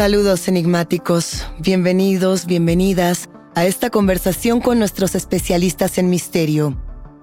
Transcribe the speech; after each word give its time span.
Saludos 0.00 0.48
enigmáticos, 0.48 1.46
bienvenidos, 1.58 2.46
bienvenidas 2.46 3.28
a 3.54 3.66
esta 3.66 3.90
conversación 3.90 4.62
con 4.62 4.78
nuestros 4.78 5.14
especialistas 5.14 5.98
en 5.98 6.08
misterio. 6.08 6.74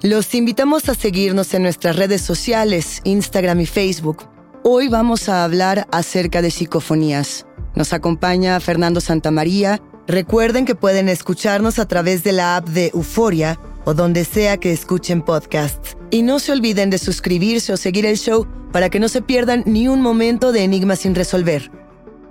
Los 0.03 0.35
invitamos 0.35 0.87
a 0.87 0.93
seguirnos 0.93 1.55
en 1.55 1.63
nuestras 1.63 1.95
redes 1.95 2.21
sociales, 2.21 3.01
Instagram 3.03 3.61
y 3.61 3.65
Facebook. 3.65 4.29
Hoy 4.63 4.89
vamos 4.89 5.27
a 5.27 5.43
hablar 5.43 5.87
acerca 5.91 6.43
de 6.43 6.51
psicofonías. 6.51 7.47
Nos 7.73 7.93
acompaña 7.93 8.59
Fernando 8.59 9.01
Santamaría. 9.01 9.81
Recuerden 10.05 10.65
que 10.65 10.75
pueden 10.75 11.09
escucharnos 11.09 11.79
a 11.79 11.87
través 11.87 12.23
de 12.23 12.33
la 12.33 12.57
app 12.57 12.67
de 12.67 12.91
Euforia 12.93 13.59
o 13.85 13.95
donde 13.95 14.23
sea 14.23 14.57
que 14.57 14.71
escuchen 14.71 15.23
podcasts. 15.23 15.97
Y 16.11 16.21
no 16.21 16.37
se 16.37 16.51
olviden 16.51 16.91
de 16.91 16.99
suscribirse 16.99 17.73
o 17.73 17.77
seguir 17.77 18.05
el 18.05 18.19
show 18.19 18.45
para 18.71 18.91
que 18.91 18.99
no 18.99 19.09
se 19.09 19.23
pierdan 19.23 19.63
ni 19.65 19.87
un 19.87 19.99
momento 19.99 20.51
de 20.51 20.63
enigmas 20.63 20.99
sin 20.99 21.15
resolver. 21.15 21.71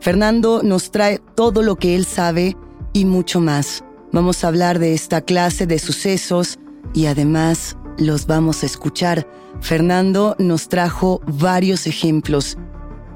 Fernando 0.01 0.63
nos 0.63 0.91
trae 0.91 1.21
todo 1.35 1.63
lo 1.63 1.77
que 1.77 1.95
él 1.95 2.05
sabe 2.05 2.57
y 2.93 3.05
mucho 3.05 3.41
más. 3.41 3.85
Vamos 4.13 4.45
a 4.45 4.49
hablar 4.49 4.79
de 4.79 4.95
esta 4.95 5.21
clase 5.21 5.67
de 5.67 5.79
sucesos 5.79 6.59
y 6.95 7.07
además 7.07 7.77
los 7.99 8.27
vamos 8.27 8.63
a 8.63 8.67
escuchar. 8.67 9.27
Fernando 9.61 10.37
nos 10.39 10.69
trajo 10.69 11.21
varios 11.27 11.87
ejemplos. 11.87 12.57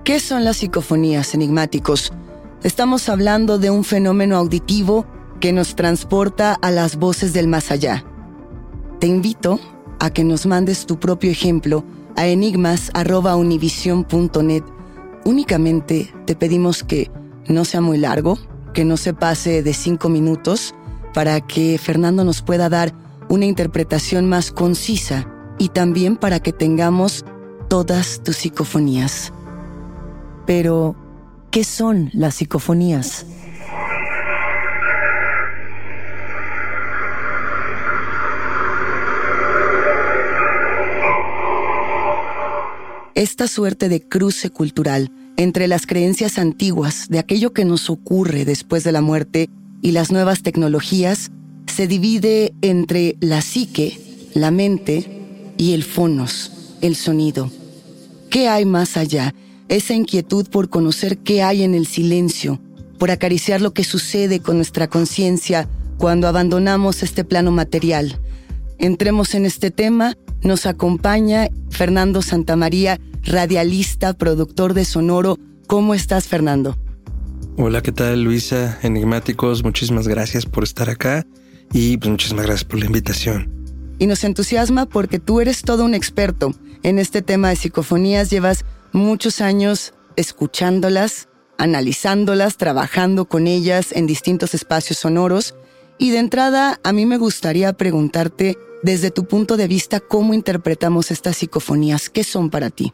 ¿Qué 0.04 0.20
son 0.20 0.44
las 0.44 0.58
psicofonías 0.58 1.34
enigmáticos? 1.34 2.12
Estamos 2.62 3.08
hablando 3.08 3.58
de 3.58 3.70
un 3.70 3.84
fenómeno 3.84 4.36
auditivo 4.36 5.06
que 5.40 5.52
nos 5.52 5.74
transporta 5.76 6.58
a 6.60 6.70
las 6.70 6.96
voces 6.96 7.32
del 7.32 7.48
más 7.48 7.70
allá. 7.70 8.04
Te 8.98 9.06
invito 9.06 9.58
a 9.98 10.10
que 10.10 10.24
nos 10.24 10.44
mandes 10.46 10.84
tu 10.86 10.98
propio 10.98 11.30
ejemplo 11.30 11.84
a 12.16 12.26
enigmas.univision.net 12.26 14.64
Únicamente 15.24 16.12
te 16.26 16.34
pedimos 16.34 16.82
que 16.82 17.10
no 17.48 17.64
sea 17.64 17.80
muy 17.80 17.98
largo, 17.98 18.38
que 18.72 18.84
no 18.84 18.96
se 18.96 19.14
pase 19.14 19.62
de 19.62 19.74
cinco 19.74 20.08
minutos, 20.08 20.74
para 21.12 21.40
que 21.40 21.78
Fernando 21.78 22.24
nos 22.24 22.42
pueda 22.42 22.68
dar 22.68 22.94
una 23.28 23.46
interpretación 23.46 24.28
más 24.28 24.50
concisa 24.50 25.26
y 25.58 25.68
también 25.68 26.16
para 26.16 26.40
que 26.40 26.52
tengamos 26.52 27.24
todas 27.68 28.22
tus 28.22 28.36
psicofonías. 28.36 29.32
Pero, 30.46 30.96
¿qué 31.50 31.64
son 31.64 32.10
las 32.12 32.36
psicofonías? 32.36 33.26
Esta 43.20 43.48
suerte 43.48 43.90
de 43.90 44.00
cruce 44.00 44.48
cultural 44.48 45.12
entre 45.36 45.68
las 45.68 45.86
creencias 45.86 46.38
antiguas 46.38 47.08
de 47.10 47.18
aquello 47.18 47.52
que 47.52 47.66
nos 47.66 47.90
ocurre 47.90 48.46
después 48.46 48.82
de 48.82 48.92
la 48.92 49.02
muerte 49.02 49.50
y 49.82 49.90
las 49.90 50.10
nuevas 50.10 50.42
tecnologías 50.42 51.30
se 51.66 51.86
divide 51.86 52.54
entre 52.62 53.16
la 53.20 53.42
psique, 53.42 54.00
la 54.32 54.50
mente 54.50 55.04
y 55.58 55.74
el 55.74 55.84
fonos, 55.84 56.78
el 56.80 56.96
sonido. 56.96 57.50
¿Qué 58.30 58.48
hay 58.48 58.64
más 58.64 58.96
allá? 58.96 59.34
Esa 59.68 59.92
inquietud 59.92 60.48
por 60.48 60.70
conocer 60.70 61.18
qué 61.18 61.42
hay 61.42 61.62
en 61.62 61.74
el 61.74 61.86
silencio, 61.86 62.58
por 62.98 63.10
acariciar 63.10 63.60
lo 63.60 63.74
que 63.74 63.84
sucede 63.84 64.40
con 64.40 64.56
nuestra 64.56 64.88
conciencia 64.88 65.68
cuando 65.98 66.26
abandonamos 66.26 67.02
este 67.02 67.24
plano 67.24 67.50
material. 67.50 68.18
Entremos 68.78 69.34
en 69.34 69.44
este 69.44 69.70
tema, 69.70 70.16
nos 70.42 70.66
acompaña 70.66 71.48
Fernando 71.70 72.22
Santamaría, 72.22 73.00
radialista, 73.22 74.14
productor 74.14 74.74
de 74.74 74.84
Sonoro. 74.84 75.38
¿Cómo 75.66 75.94
estás, 75.94 76.26
Fernando? 76.26 76.76
Hola, 77.56 77.82
¿qué 77.82 77.92
tal, 77.92 78.22
Luisa? 78.22 78.78
Enigmáticos, 78.82 79.62
muchísimas 79.62 80.08
gracias 80.08 80.46
por 80.46 80.64
estar 80.64 80.88
acá 80.88 81.26
y 81.72 81.96
pues 81.98 82.10
muchísimas 82.10 82.46
gracias 82.46 82.64
por 82.64 82.78
la 82.78 82.86
invitación. 82.86 83.52
Y 83.98 84.06
nos 84.06 84.24
entusiasma 84.24 84.86
porque 84.86 85.18
tú 85.18 85.40
eres 85.40 85.62
todo 85.62 85.84
un 85.84 85.94
experto 85.94 86.54
en 86.82 86.98
este 86.98 87.20
tema 87.22 87.50
de 87.50 87.56
psicofonías. 87.56 88.30
Llevas 88.30 88.64
muchos 88.92 89.42
años 89.42 89.92
escuchándolas, 90.16 91.28
analizándolas, 91.58 92.56
trabajando 92.56 93.26
con 93.26 93.46
ellas 93.46 93.92
en 93.92 94.06
distintos 94.06 94.54
espacios 94.54 94.98
sonoros. 94.98 95.54
Y 95.98 96.10
de 96.10 96.18
entrada, 96.18 96.80
a 96.82 96.92
mí 96.94 97.04
me 97.04 97.18
gustaría 97.18 97.74
preguntarte, 97.74 98.56
desde 98.82 99.10
tu 99.10 99.24
punto 99.26 99.56
de 99.56 99.68
vista, 99.68 100.00
¿cómo 100.00 100.34
interpretamos 100.34 101.10
estas 101.10 101.36
psicofonías? 101.36 102.10
¿Qué 102.10 102.24
son 102.24 102.50
para 102.50 102.70
ti? 102.70 102.92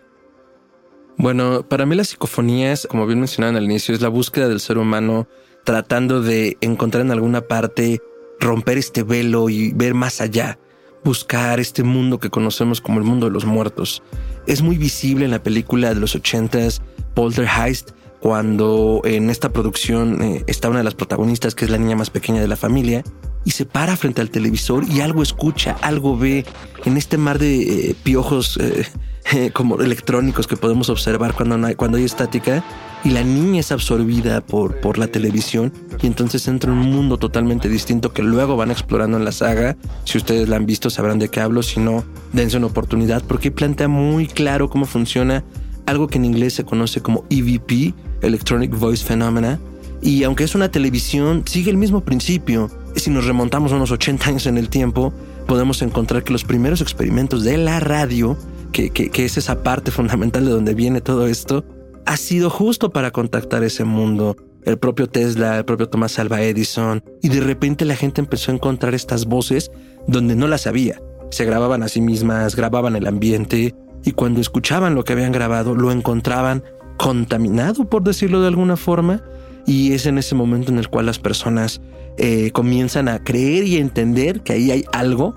Bueno, 1.18 1.66
para 1.66 1.86
mí 1.86 1.94
las 1.94 2.08
psicofonías, 2.08 2.86
como 2.86 3.06
bien 3.06 3.20
mencionaban 3.20 3.56
al 3.56 3.64
inicio, 3.64 3.94
es 3.94 4.00
la 4.02 4.08
búsqueda 4.08 4.48
del 4.48 4.60
ser 4.60 4.78
humano 4.78 5.26
tratando 5.64 6.22
de 6.22 6.58
encontrar 6.60 7.04
en 7.04 7.10
alguna 7.10 7.40
parte, 7.40 8.00
romper 8.38 8.78
este 8.78 9.02
velo 9.02 9.48
y 9.48 9.72
ver 9.72 9.94
más 9.94 10.20
allá, 10.20 10.58
buscar 11.04 11.58
este 11.58 11.82
mundo 11.82 12.20
que 12.20 12.30
conocemos 12.30 12.80
como 12.80 12.98
el 12.98 13.04
mundo 13.04 13.26
de 13.26 13.32
los 13.32 13.46
muertos. 13.46 14.02
Es 14.46 14.62
muy 14.62 14.78
visible 14.78 15.24
en 15.24 15.30
la 15.30 15.42
película 15.42 15.92
de 15.92 16.00
los 16.00 16.14
ochentas, 16.14 16.82
Poltergeist, 17.14 17.90
cuando 18.20 19.00
en 19.04 19.30
esta 19.30 19.52
producción 19.52 20.22
eh, 20.22 20.44
está 20.46 20.68
una 20.68 20.78
de 20.78 20.84
las 20.84 20.94
protagonistas, 20.94 21.54
que 21.54 21.64
es 21.64 21.70
la 21.70 21.78
niña 21.78 21.96
más 21.96 22.10
pequeña 22.10 22.40
de 22.40 22.48
la 22.48 22.56
familia, 22.56 23.02
y 23.46 23.52
se 23.52 23.64
para 23.64 23.96
frente 23.96 24.20
al 24.20 24.28
televisor 24.28 24.84
y 24.90 25.00
algo 25.00 25.22
escucha, 25.22 25.76
algo 25.81 26.19
ve 26.19 26.44
en 26.84 26.96
este 26.96 27.16
mar 27.16 27.38
de 27.38 27.90
eh, 27.90 27.96
piojos 28.02 28.58
eh, 28.60 29.50
como 29.54 29.81
electrónicos 29.81 30.48
que 30.48 30.56
podemos 30.56 30.90
observar 30.90 31.32
cuando, 31.32 31.64
hay, 31.64 31.76
cuando 31.76 31.96
hay 31.96 32.04
estática 32.04 32.64
y 33.04 33.10
la 33.10 33.22
niña 33.22 33.60
es 33.60 33.70
absorbida 33.70 34.40
por, 34.40 34.81
por 34.81 34.98
la 34.98 35.06
televisión 35.06 35.72
y 36.02 36.08
entonces 36.08 36.48
entra 36.48 36.72
en 36.72 36.78
un 36.78 36.90
mundo 36.90 37.19
totalmente 37.19 37.69
distinto 37.69 38.12
que 38.12 38.25
luego 38.25 38.56
van 38.56 38.72
explorando 38.72 39.16
en 39.16 39.25
la 39.25 39.31
saga. 39.31 39.76
Si 40.04 40.19
ustedes 40.19 40.49
la 40.49 40.56
han 40.56 40.66
visto 40.66 40.90
sabrán 40.90 41.20
de 41.20 41.28
qué 41.28 41.40
hablo, 41.40 41.62
si 41.62 41.78
no, 41.78 42.04
dense 42.32 42.56
una 42.56 42.66
oportunidad 42.66 43.22
porque 43.22 43.52
plantea 43.52 43.87
muy 43.87 44.26
claro 44.26 44.69
cómo 44.69 44.87
funciona 44.87 45.44
algo 45.87 46.08
que 46.08 46.19
en 46.19 46.25
inglés 46.25 46.54
se 46.54 46.64
conoce 46.64 47.00
como 47.00 47.25
EVP, 47.31 47.94
Electronic 48.22 48.76
Voice 48.76 49.04
Phenomena, 49.04 49.60
y 50.02 50.25
aunque 50.25 50.42
es 50.42 50.56
una 50.56 50.69
televisión, 50.69 51.44
sigue 51.46 51.70
el 51.70 51.76
mismo 51.76 52.00
principio. 52.00 52.70
Si 52.96 53.10
nos 53.10 53.26
remontamos 53.26 53.72
unos 53.72 53.90
80 53.90 54.28
años 54.28 54.46
en 54.46 54.56
el 54.56 54.70
tiempo, 54.70 55.12
podemos 55.46 55.82
encontrar 55.82 56.25
que 56.25 56.32
los 56.32 56.44
primeros 56.44 56.81
experimentos 56.81 57.44
de 57.44 57.58
la 57.58 57.78
radio, 57.78 58.38
que, 58.72 58.90
que, 58.90 59.25
es 59.25 59.37
esa 59.37 59.62
parte 59.62 59.90
fundamental 59.90 60.44
de 60.44 60.50
donde 60.50 60.75
viene 60.75 61.02
todo 61.02 61.26
esto, 61.26 61.64
ha 62.06 62.16
sido 62.16 62.48
justo 62.48 62.90
para 62.90 63.10
contactar 63.10 63.62
ese 63.64 63.84
mundo. 63.84 64.37
El 64.64 64.78
propio 64.78 65.08
Tesla, 65.08 65.58
el 65.58 65.64
propio 65.64 65.88
Thomas 65.88 66.19
Alva 66.19 66.40
Edison, 66.40 67.04
y 67.22 67.28
de 67.28 67.40
repente 67.40 67.84
la 67.84 67.96
gente 67.96 68.20
empezó 68.20 68.50
a 68.50 68.54
encontrar 68.54 68.94
estas 68.94 69.26
voces 69.26 69.70
donde 70.08 70.34
no 70.34 70.49
las 70.49 70.66
había. 70.66 71.00
Se 71.31 71.44
grababan 71.44 71.82
a 71.82 71.88
sí 71.88 72.00
mismas, 72.00 72.56
grababan 72.56 72.96
el 72.96 73.06
ambiente, 73.06 73.75
y 74.04 74.12
cuando 74.12 74.40
escuchaban 74.40 74.94
lo 74.94 75.04
que 75.04 75.12
habían 75.12 75.32
grabado, 75.32 75.75
lo 75.75 75.92
encontraban 75.92 76.64
contaminado, 76.96 77.88
por 77.88 78.02
decirlo 78.02 78.40
de 78.40 78.49
alguna 78.49 78.76
forma, 78.76 79.22
y 79.66 79.92
es 79.92 80.06
en 80.06 80.18
ese 80.18 80.34
momento 80.34 80.70
en 80.70 80.78
el 80.78 80.88
cual 80.88 81.06
las 81.06 81.18
personas 81.18 81.80
eh, 82.16 82.50
comienzan 82.52 83.08
a 83.08 83.22
creer 83.22 83.64
y 83.64 83.76
entender 83.76 84.40
que 84.40 84.54
ahí 84.54 84.70
hay 84.70 84.84
algo, 84.92 85.34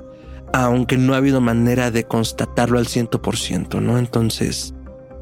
aunque 0.53 0.97
no 0.97 1.13
ha 1.13 1.17
habido 1.17 1.41
manera 1.41 1.91
de 1.91 2.05
constatarlo 2.05 2.79
al 2.79 2.85
100%, 2.85 3.81
¿no? 3.81 3.97
Entonces, 3.97 4.73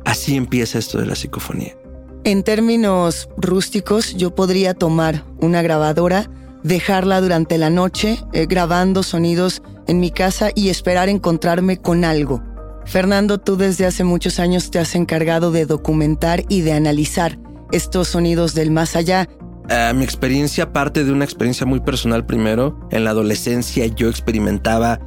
así 0.05 0.35
empieza 0.35 0.77
esto 0.77 0.99
de 0.99 1.07
la 1.07 1.15
psicofonía. 1.15 1.75
En 2.23 2.43
términos 2.43 3.29
rústicos, 3.37 4.15
yo 4.15 4.35
podría 4.35 4.73
tomar 4.73 5.23
una 5.39 5.61
grabadora, 5.61 6.29
dejarla 6.63 7.21
durante 7.21 7.57
la 7.57 7.69
noche 7.69 8.19
eh, 8.33 8.45
grabando 8.45 9.01
sonidos 9.01 9.61
en 9.87 10.01
mi 10.01 10.11
casa 10.11 10.49
y 10.53 10.69
esperar 10.69 11.07
encontrarme 11.07 11.77
con 11.77 12.03
algo. 12.03 12.43
Fernando, 12.85 13.37
tú 13.37 13.55
desde 13.55 13.85
hace 13.85 14.03
muchos 14.03 14.39
años 14.39 14.69
te 14.71 14.79
has 14.79 14.95
encargado 14.95 15.51
de 15.51 15.65
documentar 15.65 16.43
y 16.49 16.61
de 16.61 16.73
analizar 16.73 17.37
estos 17.71 18.09
sonidos 18.09 18.53
del 18.53 18.71
más 18.71 18.95
allá. 18.95 19.27
Eh, 19.69 19.91
mi 19.95 20.03
experiencia 20.03 20.71
parte 20.71 21.03
de 21.03 21.11
una 21.11 21.25
experiencia 21.25 21.65
muy 21.65 21.79
personal 21.79 22.25
primero. 22.25 22.79
En 22.91 23.03
la 23.03 23.11
adolescencia 23.11 23.85
yo 23.87 24.09
experimentaba 24.09 24.99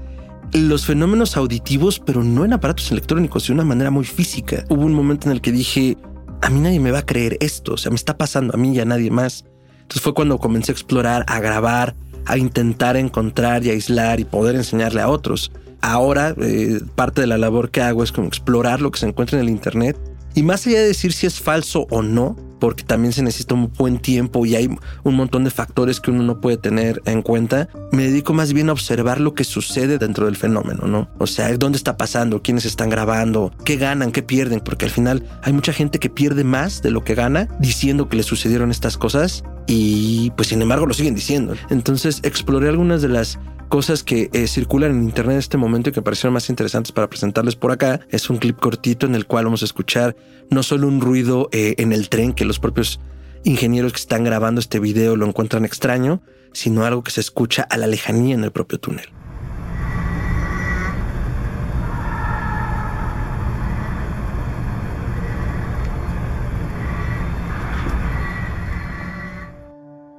los 0.53 0.85
fenómenos 0.85 1.37
auditivos, 1.37 2.01
pero 2.01 2.25
no 2.25 2.45
en 2.45 2.53
aparatos 2.53 2.91
electrónicos, 2.91 3.47
de 3.47 3.53
una 3.53 3.65
manera 3.65 3.91
muy 3.91 4.05
física. 4.05 4.65
Hubo 4.69 4.83
un 4.83 4.93
momento 4.93 5.29
en 5.29 5.33
el 5.33 5.41
que 5.41 5.53
dije, 5.53 5.97
a 6.43 6.51
mí 6.51 6.61
nadie 6.61 6.81
me 6.81 6.91
va 6.91 7.01
a 7.01 7.07
creer 7.07 7.37
esto, 7.41 7.75
o 7.75 7.77
sea, 7.77 7.91
me 7.91 7.97
está 7.97 8.19
pasando 8.19 8.55
a 8.55 8.57
mí 8.57 8.75
y 8.75 8.81
a 8.81 8.85
nadie 8.85 9.11
más. 9.11 9.45
Entonces 9.83 10.03
fue 10.03 10.15
cuando 10.15 10.39
comencé 10.39 10.73
a 10.73 10.75
explorar, 10.75 11.25
a 11.29 11.41
grabar, 11.41 11.95
a 12.27 12.37
intentar 12.37 12.97
encontrar 12.97 13.65
y 13.65 13.71
aislar 13.71 14.21
y 14.21 14.25
poder 14.25 14.57
enseñarle 14.57 15.01
a 15.01 15.09
otros. 15.09 15.53
Ahora, 15.81 16.35
eh, 16.41 16.81
parte 16.95 17.23
de 17.23 17.27
la 17.27 17.39
labor 17.39 17.71
que 17.71 17.81
hago 17.81 18.03
es 18.03 18.12
como 18.12 18.29
explorar 18.29 18.81
lo 18.81 18.91
que 18.91 19.01
se 19.01 19.07
encuentra 19.07 19.39
en 19.39 19.47
el 19.47 19.51
Internet 19.51 19.97
y 20.35 20.43
más 20.43 20.67
allá 20.67 20.81
de 20.81 20.87
decir 20.87 21.12
si 21.12 21.27
es 21.27 21.41
falso 21.41 21.87
o 21.91 22.03
no, 22.03 22.37
porque 22.61 22.85
también 22.85 23.12
se 23.12 23.23
necesita 23.23 23.55
un 23.55 23.73
buen 23.73 23.99
tiempo 23.99 24.47
y 24.47 24.55
hay 24.55 24.69
un 25.03 25.15
montón 25.15 25.45
de 25.45 25.51
factores 25.51 26.01
que 26.01 26.11
uno 26.11 26.23
no 26.23 26.41
puede 26.41 26.59
tener 26.59 27.03
en 27.07 27.23
cuenta, 27.23 27.69
me 27.91 28.05
dedico 28.05 28.33
más 28.33 28.53
bien 28.53 28.69
a 28.69 28.73
observar 28.73 29.21
lo 29.21 29.35
que 29.35 29.45
sucede 29.45 29.99
dentro 29.99 30.27
del 30.27 30.37
fenómeno, 30.37 30.87
¿no? 30.87 31.09
O 31.19 31.27
sea, 31.27 31.57
dónde 31.57 31.77
está 31.77 31.97
pasando, 31.97 32.43
quiénes 32.43 32.65
están 32.65 32.91
grabando, 32.91 33.53
qué 33.65 33.77
ganan, 33.77 34.12
qué 34.12 34.23
pierden, 34.23 34.61
porque 34.61 34.85
al 34.85 34.91
final 34.91 35.25
hay 35.43 35.53
mucha 35.53 35.73
gente 35.73 35.99
que 35.99 36.11
pierde 36.11 36.45
más 36.45 36.83
de 36.83 36.91
lo 36.91 37.03
que 37.03 37.15
gana 37.15 37.49
diciendo 37.59 38.09
que 38.09 38.17
le 38.17 38.23
sucedieron 38.23 38.71
estas 38.71 38.97
cosas 38.97 39.43
y 39.67 40.31
pues 40.37 40.49
sin 40.49 40.62
embargo 40.62 40.87
lo 40.87 40.95
siguen 40.95 41.15
diciendo. 41.15 41.55
Entonces 41.71 42.21
exploré 42.23 42.69
algunas 42.69 43.03
de 43.03 43.09
las 43.09 43.39
cosas 43.70 44.02
que 44.02 44.28
eh, 44.32 44.49
circulan 44.49 44.90
en 44.90 45.05
internet 45.05 45.34
en 45.34 45.38
este 45.38 45.56
momento 45.56 45.88
y 45.88 45.93
que 45.93 46.02
parecieron 46.02 46.34
más 46.34 46.50
interesantes 46.50 46.90
para 46.93 47.08
presentarles 47.08 47.55
por 47.55 47.70
acá. 47.70 48.00
Es 48.11 48.28
un 48.28 48.37
clip 48.37 48.58
cortito 48.58 49.06
en 49.06 49.14
el 49.14 49.26
cual 49.26 49.44
vamos 49.44 49.62
a 49.62 49.64
escuchar 49.64 50.17
no 50.50 50.62
solo 50.64 50.88
un 50.88 51.00
ruido 51.00 51.49
eh, 51.52 51.76
en 51.78 51.93
el 51.93 52.08
tren 52.11 52.34
que 52.34 52.44
los 52.44 52.58
propios 52.58 53.00
ingenieros 53.44 53.93
que 53.93 54.00
están 54.00 54.25
grabando 54.25 54.61
este 54.61 54.81
video 54.81 55.17
lo 55.17 55.25
encuentran 55.25 55.64
extraño, 55.64 56.20
sino 56.52 56.84
algo 56.84 57.05
que 57.05 57.12
se 57.12 57.20
escucha 57.20 57.62
a 57.62 57.78
la 57.78 57.87
lejanía 57.87 58.34
en 58.34 58.43
el 58.43 58.50
propio 58.50 58.81
túnel. 58.81 59.06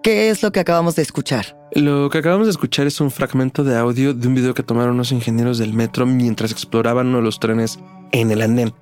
¿Qué 0.03 0.31
es 0.31 0.41
lo 0.41 0.51
que 0.51 0.59
acabamos 0.59 0.95
de 0.95 1.03
escuchar? 1.03 1.55
Lo 1.73 2.09
que 2.09 2.17
acabamos 2.17 2.47
de 2.47 2.51
escuchar 2.51 2.87
es 2.87 2.99
un 3.01 3.11
fragmento 3.11 3.63
de 3.63 3.77
audio 3.77 4.15
de 4.15 4.27
un 4.27 4.33
video 4.33 4.55
que 4.55 4.63
tomaron 4.63 4.95
unos 4.95 5.11
ingenieros 5.11 5.59
del 5.59 5.73
metro 5.73 6.07
mientras 6.07 6.51
exploraban 6.51 7.07
uno 7.07 7.17
de 7.17 7.23
los 7.23 7.39
trenes 7.39 7.77
en 8.11 8.31
el 8.31 8.41
andén. 8.41 8.73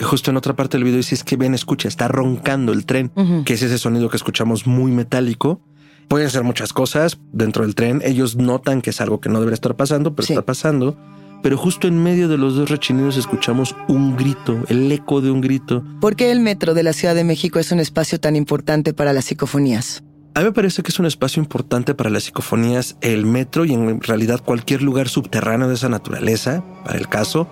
Justo 0.00 0.32
en 0.32 0.36
otra 0.36 0.56
parte 0.56 0.76
del 0.76 0.82
video 0.82 0.96
dice 0.96 1.14
es 1.14 1.22
que 1.22 1.36
ven, 1.36 1.54
escucha, 1.54 1.86
está 1.86 2.08
roncando 2.08 2.72
el 2.72 2.84
tren, 2.84 3.12
que 3.44 3.54
es 3.54 3.62
ese 3.62 3.78
sonido 3.78 4.10
que 4.10 4.16
escuchamos 4.16 4.66
muy 4.66 4.90
metálico. 4.90 5.60
Pueden 6.08 6.30
ser 6.30 6.42
muchas 6.42 6.72
cosas 6.72 7.18
dentro 7.32 7.64
del 7.64 7.76
tren. 7.76 8.02
Ellos 8.04 8.34
notan 8.34 8.82
que 8.82 8.90
es 8.90 9.00
algo 9.00 9.20
que 9.20 9.28
no 9.28 9.38
debería 9.38 9.54
estar 9.54 9.76
pasando, 9.76 10.16
pero 10.16 10.26
está 10.26 10.42
pasando. 10.42 10.98
Pero 11.44 11.58
justo 11.58 11.86
en 11.86 12.02
medio 12.02 12.26
de 12.26 12.38
los 12.38 12.56
dos 12.56 12.70
rechinidos 12.70 13.16
escuchamos 13.16 13.76
un 13.86 14.16
grito, 14.16 14.64
el 14.68 14.90
eco 14.90 15.20
de 15.20 15.30
un 15.30 15.40
grito. 15.40 15.84
¿Por 16.00 16.16
qué 16.16 16.32
el 16.32 16.40
metro 16.40 16.74
de 16.74 16.82
la 16.82 16.92
Ciudad 16.92 17.14
de 17.14 17.22
México 17.22 17.60
es 17.60 17.70
un 17.70 17.78
espacio 17.78 18.18
tan 18.18 18.34
importante 18.34 18.92
para 18.92 19.12
las 19.12 19.26
psicofonías? 19.26 20.02
A 20.36 20.40
mí 20.40 20.44
me 20.44 20.52
parece 20.52 20.82
que 20.82 20.90
es 20.90 20.98
un 20.98 21.06
espacio 21.06 21.42
importante 21.42 21.94
para 21.94 22.10
las 22.10 22.24
psicofonías, 22.24 22.98
el 23.00 23.24
metro 23.24 23.64
y 23.64 23.72
en 23.72 24.02
realidad 24.02 24.42
cualquier 24.44 24.82
lugar 24.82 25.08
subterráneo 25.08 25.66
de 25.66 25.76
esa 25.76 25.88
naturaleza, 25.88 26.62
para 26.84 26.98
el 26.98 27.08
caso, 27.08 27.48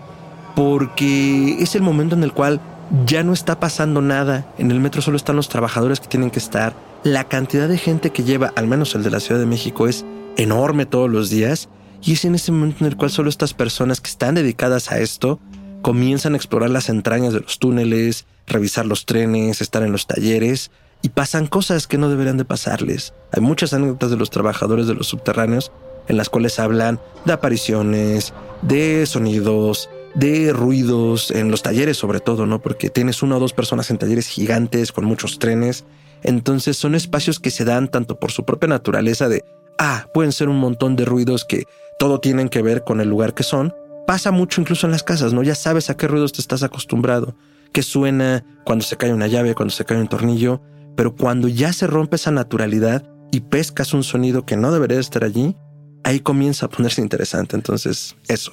porque 0.54 1.62
es 1.62 1.74
el 1.76 1.80
momento 1.80 2.14
en 2.14 2.22
el 2.24 2.34
cual 2.34 2.60
ya 3.06 3.22
no 3.22 3.32
está 3.32 3.58
pasando 3.58 4.02
nada. 4.02 4.52
En 4.58 4.70
el 4.70 4.80
metro 4.80 5.00
solo 5.00 5.16
están 5.16 5.34
los 5.34 5.48
trabajadores 5.48 5.98
que 5.98 6.08
tienen 6.08 6.30
que 6.30 6.38
estar. 6.38 6.74
La 7.04 7.24
cantidad 7.24 7.68
de 7.68 7.78
gente 7.78 8.10
que 8.10 8.22
lleva, 8.22 8.52
al 8.54 8.66
menos 8.66 8.94
el 8.94 9.02
de 9.02 9.10
la 9.10 9.20
Ciudad 9.20 9.40
de 9.40 9.46
México, 9.46 9.88
es 9.88 10.04
enorme 10.36 10.84
todos 10.84 11.10
los 11.10 11.30
días. 11.30 11.70
Y 12.02 12.12
es 12.12 12.26
en 12.26 12.34
ese 12.34 12.52
momento 12.52 12.84
en 12.84 12.88
el 12.88 12.98
cual 12.98 13.10
solo 13.10 13.30
estas 13.30 13.54
personas 13.54 14.02
que 14.02 14.10
están 14.10 14.34
dedicadas 14.34 14.92
a 14.92 14.98
esto 14.98 15.40
comienzan 15.80 16.34
a 16.34 16.36
explorar 16.36 16.68
las 16.68 16.90
entrañas 16.90 17.32
de 17.32 17.40
los 17.40 17.58
túneles, 17.58 18.26
revisar 18.46 18.84
los 18.84 19.06
trenes, 19.06 19.62
estar 19.62 19.82
en 19.82 19.92
los 19.92 20.06
talleres 20.06 20.70
y 21.04 21.10
pasan 21.10 21.46
cosas 21.46 21.86
que 21.86 21.98
no 21.98 22.08
deberían 22.08 22.38
de 22.38 22.46
pasarles. 22.46 23.12
Hay 23.30 23.42
muchas 23.42 23.74
anécdotas 23.74 24.08
de 24.08 24.16
los 24.16 24.30
trabajadores 24.30 24.86
de 24.86 24.94
los 24.94 25.06
subterráneos 25.06 25.70
en 26.08 26.16
las 26.16 26.30
cuales 26.30 26.58
hablan 26.58 26.98
de 27.26 27.34
apariciones, 27.34 28.32
de 28.62 29.04
sonidos, 29.04 29.90
de 30.14 30.50
ruidos, 30.54 31.30
en 31.30 31.50
los 31.50 31.62
talleres 31.62 31.98
sobre 31.98 32.20
todo, 32.20 32.46
¿no? 32.46 32.62
Porque 32.62 32.88
tienes 32.88 33.22
una 33.22 33.36
o 33.36 33.38
dos 33.38 33.52
personas 33.52 33.90
en 33.90 33.98
talleres 33.98 34.28
gigantes 34.28 34.92
con 34.92 35.04
muchos 35.04 35.38
trenes. 35.38 35.84
Entonces 36.22 36.78
son 36.78 36.94
espacios 36.94 37.38
que 37.38 37.50
se 37.50 37.66
dan 37.66 37.88
tanto 37.88 38.18
por 38.18 38.32
su 38.32 38.46
propia 38.46 38.70
naturaleza 38.70 39.28
de, 39.28 39.44
ah, 39.78 40.06
pueden 40.14 40.32
ser 40.32 40.48
un 40.48 40.56
montón 40.56 40.96
de 40.96 41.04
ruidos 41.04 41.44
que 41.44 41.64
todo 41.98 42.18
tienen 42.18 42.48
que 42.48 42.62
ver 42.62 42.82
con 42.82 43.02
el 43.02 43.10
lugar 43.10 43.34
que 43.34 43.42
son. 43.42 43.74
Pasa 44.06 44.30
mucho 44.30 44.62
incluso 44.62 44.86
en 44.86 44.92
las 44.92 45.02
casas, 45.02 45.34
¿no? 45.34 45.42
Ya 45.42 45.54
sabes 45.54 45.90
a 45.90 45.98
qué 45.98 46.08
ruidos 46.08 46.32
te 46.32 46.40
estás 46.40 46.62
acostumbrado, 46.62 47.34
qué 47.74 47.82
suena 47.82 48.42
cuando 48.64 48.86
se 48.86 48.96
cae 48.96 49.12
una 49.12 49.26
llave, 49.26 49.54
cuando 49.54 49.74
se 49.74 49.84
cae 49.84 50.00
un 50.00 50.08
tornillo. 50.08 50.62
Pero 50.96 51.14
cuando 51.14 51.48
ya 51.48 51.72
se 51.72 51.86
rompe 51.86 52.16
esa 52.16 52.30
naturalidad 52.30 53.08
y 53.32 53.40
pescas 53.40 53.94
un 53.94 54.04
sonido 54.04 54.46
que 54.46 54.56
no 54.56 54.72
debería 54.72 55.00
estar 55.00 55.24
allí, 55.24 55.56
ahí 56.04 56.20
comienza 56.20 56.66
a 56.66 56.68
ponerse 56.68 57.00
interesante. 57.00 57.56
Entonces, 57.56 58.16
eso. 58.28 58.52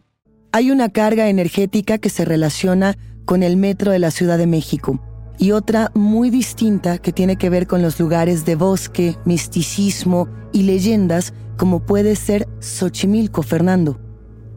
hay 0.51 0.71
una 0.71 0.89
carga 0.89 1.29
energética 1.29 1.97
que 1.97 2.09
se 2.09 2.25
relaciona 2.25 2.97
con 3.25 3.43
el 3.43 3.57
metro 3.57 3.91
de 3.91 3.99
la 3.99 4.11
Ciudad 4.11 4.37
de 4.37 4.47
México 4.47 4.99
y 5.37 5.51
otra 5.53 5.91
muy 5.95 6.29
distinta 6.29 6.97
que 6.97 7.13
tiene 7.13 7.37
que 7.37 7.49
ver 7.49 7.67
con 7.67 7.81
los 7.81 7.99
lugares 7.99 8.45
de 8.45 8.55
bosque, 8.55 9.17
misticismo 9.25 10.27
y 10.51 10.63
leyendas 10.63 11.33
como 11.57 11.79
puede 11.79 12.15
ser 12.15 12.47
Xochimilco, 12.59 13.41
Fernando. 13.43 13.99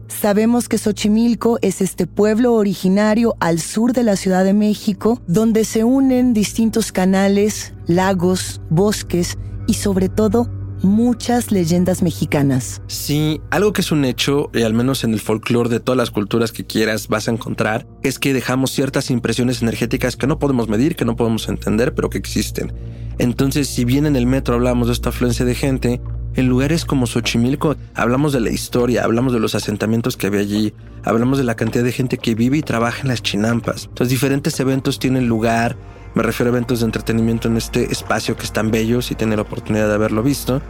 Sabemos 0.07 0.69
que 0.69 0.77
Xochimilco 0.77 1.57
es 1.61 1.81
este 1.81 2.05
pueblo 2.05 2.53
originario 2.53 3.35
al 3.39 3.59
sur 3.59 3.93
de 3.93 4.03
la 4.03 4.15
Ciudad 4.15 4.43
de 4.43 4.53
México, 4.53 5.21
donde 5.27 5.65
se 5.65 5.83
unen 5.83 6.33
distintos 6.33 6.91
canales, 6.91 7.73
lagos, 7.87 8.61
bosques 8.69 9.37
y 9.67 9.75
sobre 9.75 10.09
todo 10.09 10.49
muchas 10.85 11.51
leyendas 11.51 12.01
mexicanas. 12.01 12.81
Sí, 12.87 13.41
algo 13.51 13.73
que 13.73 13.81
es 13.81 13.91
un 13.91 14.05
hecho, 14.05 14.49
y 14.53 14.61
al 14.61 14.73
menos 14.73 15.03
en 15.03 15.13
el 15.13 15.19
folclore 15.19 15.69
de 15.69 15.79
todas 15.79 15.97
las 15.97 16.11
culturas 16.11 16.51
que 16.51 16.65
quieras 16.65 17.07
vas 17.07 17.27
a 17.27 17.31
encontrar, 17.31 17.87
es 18.03 18.19
que 18.19 18.33
dejamos 18.33 18.71
ciertas 18.71 19.09
impresiones 19.11 19.61
energéticas 19.61 20.15
que 20.15 20.27
no 20.27 20.39
podemos 20.39 20.69
medir, 20.69 20.95
que 20.95 21.05
no 21.05 21.15
podemos 21.15 21.49
entender, 21.49 21.93
pero 21.93 22.09
que 22.09 22.17
existen. 22.17 22.73
Entonces, 23.17 23.67
si 23.67 23.85
bien 23.85 24.05
en 24.05 24.15
el 24.15 24.25
metro 24.25 24.55
hablamos 24.55 24.87
de 24.87 24.93
esta 24.93 25.09
afluencia 25.09 25.45
de 25.45 25.55
gente, 25.55 26.01
en 26.35 26.47
lugares 26.47 26.83
como 26.83 27.07
Xochimilco 27.07 27.77
hablamos 27.93 28.33
de 28.33 28.41
la 28.41 28.49
historia, 28.49 29.05
hablamos 29.05 29.31
de 29.31 29.39
los 29.39 29.55
asentamientos 29.55 30.17
que 30.17 30.27
había 30.27 30.41
allí, 30.41 30.73
hablamos 31.03 31.37
de 31.37 31.45
la 31.45 31.55
cantidad 31.55 31.83
de 31.83 31.93
gente 31.93 32.17
que 32.17 32.35
vive 32.35 32.57
y 32.57 32.61
trabaja 32.61 33.01
en 33.03 33.07
las 33.07 33.21
chinampas. 33.21 33.85
Entonces, 33.85 34.09
diferentes 34.09 34.59
eventos 34.59 34.99
tienen 34.99 35.27
lugar, 35.27 35.77
me 36.15 36.23
refiero 36.23 36.49
a 36.49 36.53
eventos 36.53 36.79
de 36.79 36.85
entretenimiento 36.85 37.47
en 37.49 37.57
este 37.57 37.91
espacio 37.91 38.35
que 38.37 38.43
es 38.43 38.53
tan 38.53 38.71
bello, 38.71 39.01
si 39.01 39.15
tiene 39.15 39.35
la 39.35 39.41
oportunidad 39.43 39.87
de 39.89 39.93
haberlo 39.95 40.23
visto. 40.23 40.61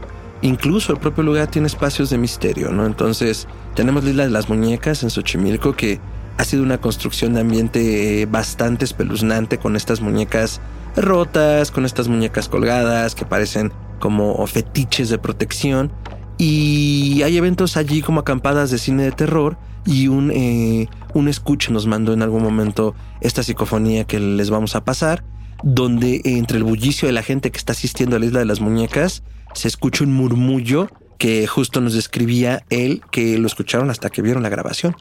Incluso 0.41 0.91
el 0.91 0.99
propio 0.99 1.23
lugar 1.23 1.47
tiene 1.47 1.67
espacios 1.67 2.09
de 2.09 2.17
misterio, 2.17 2.71
¿no? 2.71 2.85
Entonces, 2.85 3.47
tenemos 3.75 4.03
la 4.03 4.09
isla 4.09 4.23
de 4.23 4.31
las 4.31 4.49
muñecas 4.49 5.03
en 5.03 5.09
Xochimilco, 5.09 5.75
que 5.75 5.99
ha 6.37 6.43
sido 6.43 6.63
una 6.63 6.79
construcción 6.79 7.33
de 7.33 7.41
ambiente 7.41 8.21
eh, 8.21 8.25
bastante 8.25 8.85
espeluznante 8.85 9.57
con 9.57 9.75
estas 9.75 10.01
muñecas 10.01 10.61
rotas, 10.97 11.71
con 11.71 11.85
estas 11.85 12.07
muñecas 12.07 12.49
colgadas 12.49 13.15
que 13.15 13.25
parecen 13.25 13.71
como 13.99 14.45
fetiches 14.47 15.09
de 15.09 15.19
protección. 15.19 15.91
Y 16.37 17.21
hay 17.23 17.37
eventos 17.37 17.77
allí 17.77 18.01
como 18.01 18.21
acampadas 18.21 18.71
de 18.71 18.77
cine 18.77 19.03
de 19.03 19.11
terror 19.11 19.57
y 19.85 20.07
un, 20.07 20.31
eh, 20.31 20.89
un 21.13 21.27
escuche 21.27 21.71
nos 21.71 21.85
mandó 21.85 22.13
en 22.13 22.21
algún 22.21 22.43
momento 22.43 22.95
esta 23.21 23.43
psicofonía 23.43 24.03
que 24.03 24.19
les 24.19 24.49
vamos 24.49 24.75
a 24.75 24.83
pasar, 24.83 25.23
donde 25.65 26.22
entre 26.25 26.60
el 26.60 26.63
bullicio 26.63 27.07
de 27.07 27.12
la 27.12 27.24
gente 27.24 27.50
que 27.50 27.57
está 27.57 27.74
asistiendo 27.74 28.15
a 28.15 28.19
la 28.19 28.27
isla 28.27 28.39
de 28.39 28.45
las 28.45 28.62
muñecas 28.62 29.24
se 29.53 29.67
escucha 29.67 30.03
un 30.03 30.13
murmullo 30.13 30.89
que 31.17 31.48
justo 31.48 31.81
nos 31.81 31.93
describía 31.93 32.63
él 32.69 33.01
que 33.12 33.39
lo 33.39 33.48
escucharon 33.48 33.89
hasta 33.89 34.12
que 34.12 34.22
vieron 34.22 34.43
la 34.43 34.50
grabación. 34.50 34.95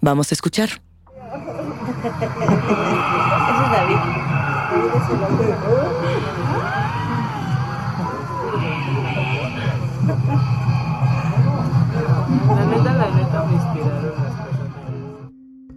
Vamos 0.00 0.32
a 0.32 0.34
escuchar. 0.34 0.82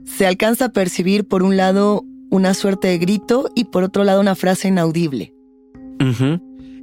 Se 0.05 0.25
alcanza 0.25 0.65
a 0.65 0.69
percibir 0.69 1.27
por 1.27 1.43
un 1.43 1.55
lado 1.55 2.03
una 2.31 2.55
suerte 2.55 2.87
de 2.87 2.97
grito 2.97 3.51
y 3.53 3.65
por 3.65 3.83
otro 3.83 4.03
lado 4.03 4.19
una 4.19 4.33
frase 4.33 4.69
inaudible. 4.69 5.35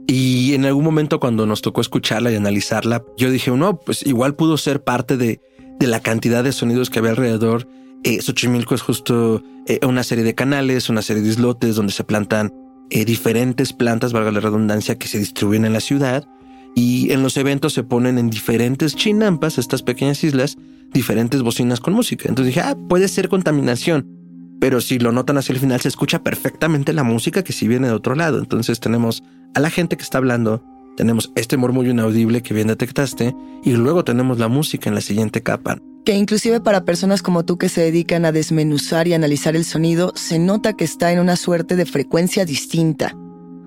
Y 0.06 0.54
en 0.54 0.64
algún 0.64 0.84
momento 0.84 1.18
cuando 1.18 1.44
nos 1.44 1.60
tocó 1.60 1.80
escucharla 1.80 2.30
y 2.30 2.36
analizarla, 2.36 3.02
yo 3.16 3.30
dije, 3.30 3.50
no, 3.50 3.80
pues 3.80 4.06
igual 4.06 4.36
pudo 4.36 4.56
ser 4.56 4.84
parte 4.84 5.16
de, 5.16 5.40
la 5.80 6.00
cantidad 6.00 6.44
de 6.44 6.52
sonidos 6.52 6.90
que 6.90 7.00
había 7.00 7.10
alrededor. 7.10 7.66
Eh, 8.04 8.22
Xochimilco 8.22 8.74
es 8.74 8.82
justo 8.82 9.42
eh, 9.66 9.80
una 9.84 10.04
serie 10.04 10.22
de 10.22 10.34
canales, 10.34 10.88
una 10.88 11.02
serie 11.02 11.22
de 11.22 11.30
islotes 11.30 11.74
donde 11.74 11.92
se 11.92 12.04
plantan 12.04 12.52
eh, 12.90 13.04
diferentes 13.04 13.72
plantas, 13.72 14.12
valga 14.12 14.30
la 14.30 14.40
redundancia, 14.40 14.96
que 14.96 15.08
se 15.08 15.18
distribuyen 15.18 15.64
en 15.64 15.72
la 15.72 15.80
ciudad. 15.80 16.26
Y 16.74 17.10
en 17.10 17.22
los 17.22 17.36
eventos 17.36 17.72
se 17.72 17.82
ponen 17.82 18.18
en 18.18 18.30
diferentes 18.30 18.94
chinampas, 18.94 19.58
estas 19.58 19.82
pequeñas 19.82 20.22
islas, 20.22 20.56
diferentes 20.92 21.42
bocinas 21.42 21.80
con 21.80 21.94
música. 21.94 22.28
Entonces 22.28 22.54
dije, 22.54 22.66
ah, 22.66 22.76
puede 22.88 23.08
ser 23.08 23.28
contaminación. 23.28 24.17
Pero 24.60 24.80
si 24.80 24.98
lo 24.98 25.12
notan 25.12 25.38
hacia 25.38 25.52
el 25.52 25.60
final, 25.60 25.80
se 25.80 25.88
escucha 25.88 26.22
perfectamente 26.22 26.92
la 26.92 27.04
música 27.04 27.42
que 27.42 27.52
si 27.52 27.68
viene 27.68 27.88
de 27.88 27.92
otro 27.92 28.14
lado. 28.14 28.38
Entonces 28.38 28.80
tenemos 28.80 29.22
a 29.54 29.60
la 29.60 29.70
gente 29.70 29.96
que 29.96 30.02
está 30.02 30.18
hablando, 30.18 30.62
tenemos 30.96 31.30
este 31.36 31.56
murmullo 31.56 31.90
inaudible 31.90 32.42
que 32.42 32.54
bien 32.54 32.68
detectaste, 32.68 33.34
y 33.64 33.72
luego 33.72 34.04
tenemos 34.04 34.38
la 34.38 34.48
música 34.48 34.88
en 34.88 34.94
la 34.94 35.00
siguiente 35.00 35.42
capa. 35.42 35.78
Que 36.04 36.16
inclusive 36.16 36.60
para 36.60 36.84
personas 36.84 37.22
como 37.22 37.44
tú 37.44 37.58
que 37.58 37.68
se 37.68 37.82
dedican 37.82 38.24
a 38.24 38.32
desmenuzar 38.32 39.06
y 39.06 39.14
analizar 39.14 39.54
el 39.54 39.64
sonido, 39.64 40.12
se 40.16 40.38
nota 40.38 40.72
que 40.72 40.84
está 40.84 41.12
en 41.12 41.20
una 41.20 41.36
suerte 41.36 41.76
de 41.76 41.86
frecuencia 41.86 42.44
distinta. 42.44 43.14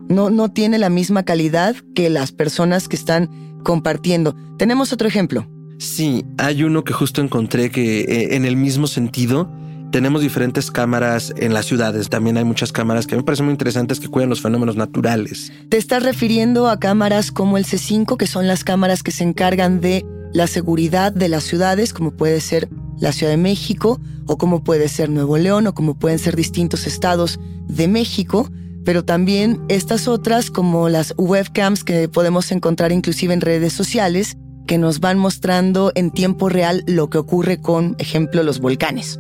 No, 0.09 0.29
no 0.29 0.49
tiene 0.49 0.77
la 0.77 0.89
misma 0.89 1.23
calidad 1.23 1.75
que 1.95 2.09
las 2.09 2.31
personas 2.31 2.87
que 2.87 2.95
están 2.95 3.29
compartiendo. 3.63 4.35
Tenemos 4.57 4.91
otro 4.91 5.07
ejemplo. 5.07 5.47
Sí, 5.77 6.25
hay 6.37 6.63
uno 6.63 6.83
que 6.83 6.93
justo 6.93 7.21
encontré 7.21 7.71
que 7.71 8.01
eh, 8.01 8.35
en 8.35 8.45
el 8.45 8.55
mismo 8.55 8.87
sentido 8.87 9.49
tenemos 9.91 10.21
diferentes 10.21 10.71
cámaras 10.71 11.33
en 11.37 11.53
las 11.53 11.65
ciudades. 11.65 12.09
También 12.09 12.37
hay 12.37 12.43
muchas 12.43 12.71
cámaras 12.71 13.05
que 13.05 13.15
me 13.15 13.23
parecen 13.23 13.45
muy 13.45 13.53
interesantes 13.53 13.99
que 13.99 14.07
cuidan 14.07 14.29
los 14.29 14.41
fenómenos 14.41 14.75
naturales. 14.75 15.51
Te 15.69 15.77
estás 15.77 16.03
refiriendo 16.03 16.69
a 16.69 16.79
cámaras 16.79 17.31
como 17.31 17.57
el 17.57 17.65
C5, 17.65 18.17
que 18.17 18.27
son 18.27 18.47
las 18.47 18.63
cámaras 18.63 19.03
que 19.03 19.11
se 19.11 19.23
encargan 19.23 19.81
de 19.81 20.05
la 20.33 20.47
seguridad 20.47 21.11
de 21.11 21.29
las 21.29 21.43
ciudades, 21.43 21.93
como 21.93 22.11
puede 22.11 22.39
ser 22.41 22.69
la 22.99 23.11
Ciudad 23.11 23.31
de 23.31 23.37
México, 23.37 23.99
o 24.27 24.37
como 24.37 24.63
puede 24.63 24.87
ser 24.87 25.09
Nuevo 25.09 25.37
León, 25.37 25.67
o 25.67 25.73
como 25.73 25.97
pueden 25.99 26.19
ser 26.19 26.35
distintos 26.35 26.87
estados 26.87 27.39
de 27.67 27.87
México, 27.87 28.49
pero 28.85 29.03
también 29.03 29.61
estas 29.67 30.07
otras 30.07 30.49
como 30.49 30.87
las 30.87 31.13
webcams 31.17 31.83
que 31.83 32.07
podemos 32.07 32.51
encontrar 32.51 32.91
inclusive 32.91 33.33
en 33.33 33.41
redes 33.41 33.73
sociales, 33.73 34.37
que 34.67 34.77
nos 34.77 34.99
van 34.99 35.17
mostrando 35.17 35.91
en 35.95 36.11
tiempo 36.11 36.47
real 36.47 36.83
lo 36.87 37.09
que 37.09 37.17
ocurre 37.17 37.59
con, 37.59 37.95
ejemplo, 37.99 38.43
los 38.43 38.59
volcanes. 38.59 39.19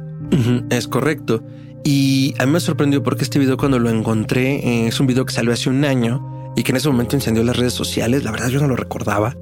Es 0.69 0.87
correcto. 0.87 1.43
Y 1.83 2.33
a 2.37 2.45
mí 2.45 2.51
me 2.51 2.59
sorprendió 2.59 3.01
porque 3.01 3.23
este 3.23 3.39
video 3.39 3.57
cuando 3.57 3.79
lo 3.79 3.89
encontré 3.89 4.55
eh, 4.57 4.87
es 4.87 4.99
un 4.99 5.07
video 5.07 5.25
que 5.25 5.33
salió 5.33 5.51
hace 5.51 5.69
un 5.69 5.83
año 5.83 6.53
y 6.55 6.63
que 6.63 6.71
en 6.71 6.77
ese 6.77 6.89
momento 6.89 7.15
incendió 7.15 7.43
las 7.43 7.57
redes 7.57 7.73
sociales. 7.73 8.23
La 8.23 8.31
verdad 8.31 8.49
yo 8.49 8.59
no 8.59 8.67
lo 8.67 8.75
recordaba. 8.75 9.35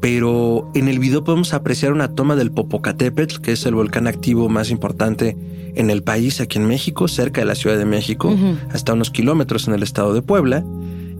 Pero 0.00 0.70
en 0.74 0.86
el 0.86 1.00
video 1.00 1.24
podemos 1.24 1.54
apreciar 1.54 1.92
una 1.92 2.14
toma 2.14 2.36
del 2.36 2.52
Popocatépetl, 2.52 3.40
que 3.40 3.52
es 3.52 3.66
el 3.66 3.74
volcán 3.74 4.06
activo 4.06 4.48
más 4.48 4.70
importante 4.70 5.36
en 5.74 5.90
el 5.90 6.02
país, 6.02 6.40
aquí 6.40 6.58
en 6.58 6.66
México, 6.66 7.08
cerca 7.08 7.40
de 7.40 7.46
la 7.46 7.56
Ciudad 7.56 7.76
de 7.76 7.84
México, 7.84 8.34
hasta 8.70 8.92
unos 8.92 9.10
kilómetros 9.10 9.66
en 9.66 9.74
el 9.74 9.82
estado 9.82 10.14
de 10.14 10.22
Puebla. 10.22 10.64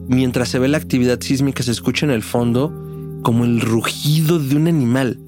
Mientras 0.06 0.48
se 0.48 0.58
ve 0.58 0.68
la 0.68 0.78
actividad 0.78 1.20
sísmica, 1.20 1.62
se 1.62 1.72
escucha 1.72 2.06
en 2.06 2.12
el 2.12 2.22
fondo 2.22 2.72
como 3.22 3.44
el 3.44 3.60
rugido 3.60 4.38
de 4.38 4.56
un 4.56 4.68
animal, 4.68 5.18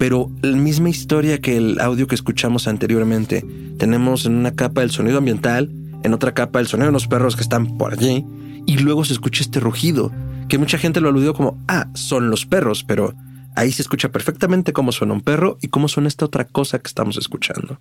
pero 0.00 0.30
la 0.40 0.56
misma 0.56 0.88
historia 0.88 1.42
que 1.42 1.58
el 1.58 1.78
audio 1.78 2.06
que 2.06 2.14
escuchamos 2.14 2.66
anteriormente. 2.66 3.44
Tenemos 3.78 4.24
en 4.24 4.34
una 4.34 4.54
capa 4.54 4.82
el 4.82 4.90
sonido 4.90 5.18
ambiental, 5.18 5.70
en 6.02 6.14
otra 6.14 6.32
capa 6.32 6.58
el 6.58 6.66
sonido 6.66 6.86
de 6.86 6.94
los 6.94 7.06
perros 7.06 7.36
que 7.36 7.42
están 7.42 7.76
por 7.76 7.92
allí, 7.92 8.24
y 8.64 8.78
luego 8.78 9.04
se 9.04 9.12
escucha 9.12 9.42
este 9.42 9.60
rugido, 9.60 10.10
que 10.48 10.56
mucha 10.56 10.78
gente 10.78 11.02
lo 11.02 11.10
aludió 11.10 11.34
como, 11.34 11.62
ah, 11.68 11.90
son 11.92 12.30
los 12.30 12.46
perros, 12.46 12.82
pero 12.82 13.12
ahí 13.56 13.72
se 13.72 13.82
escucha 13.82 14.10
perfectamente 14.10 14.72
cómo 14.72 14.90
suena 14.90 15.12
un 15.12 15.20
perro 15.20 15.58
y 15.60 15.68
cómo 15.68 15.86
suena 15.86 16.08
esta 16.08 16.24
otra 16.24 16.46
cosa 16.46 16.78
que 16.78 16.88
estamos 16.88 17.18
escuchando. 17.18 17.78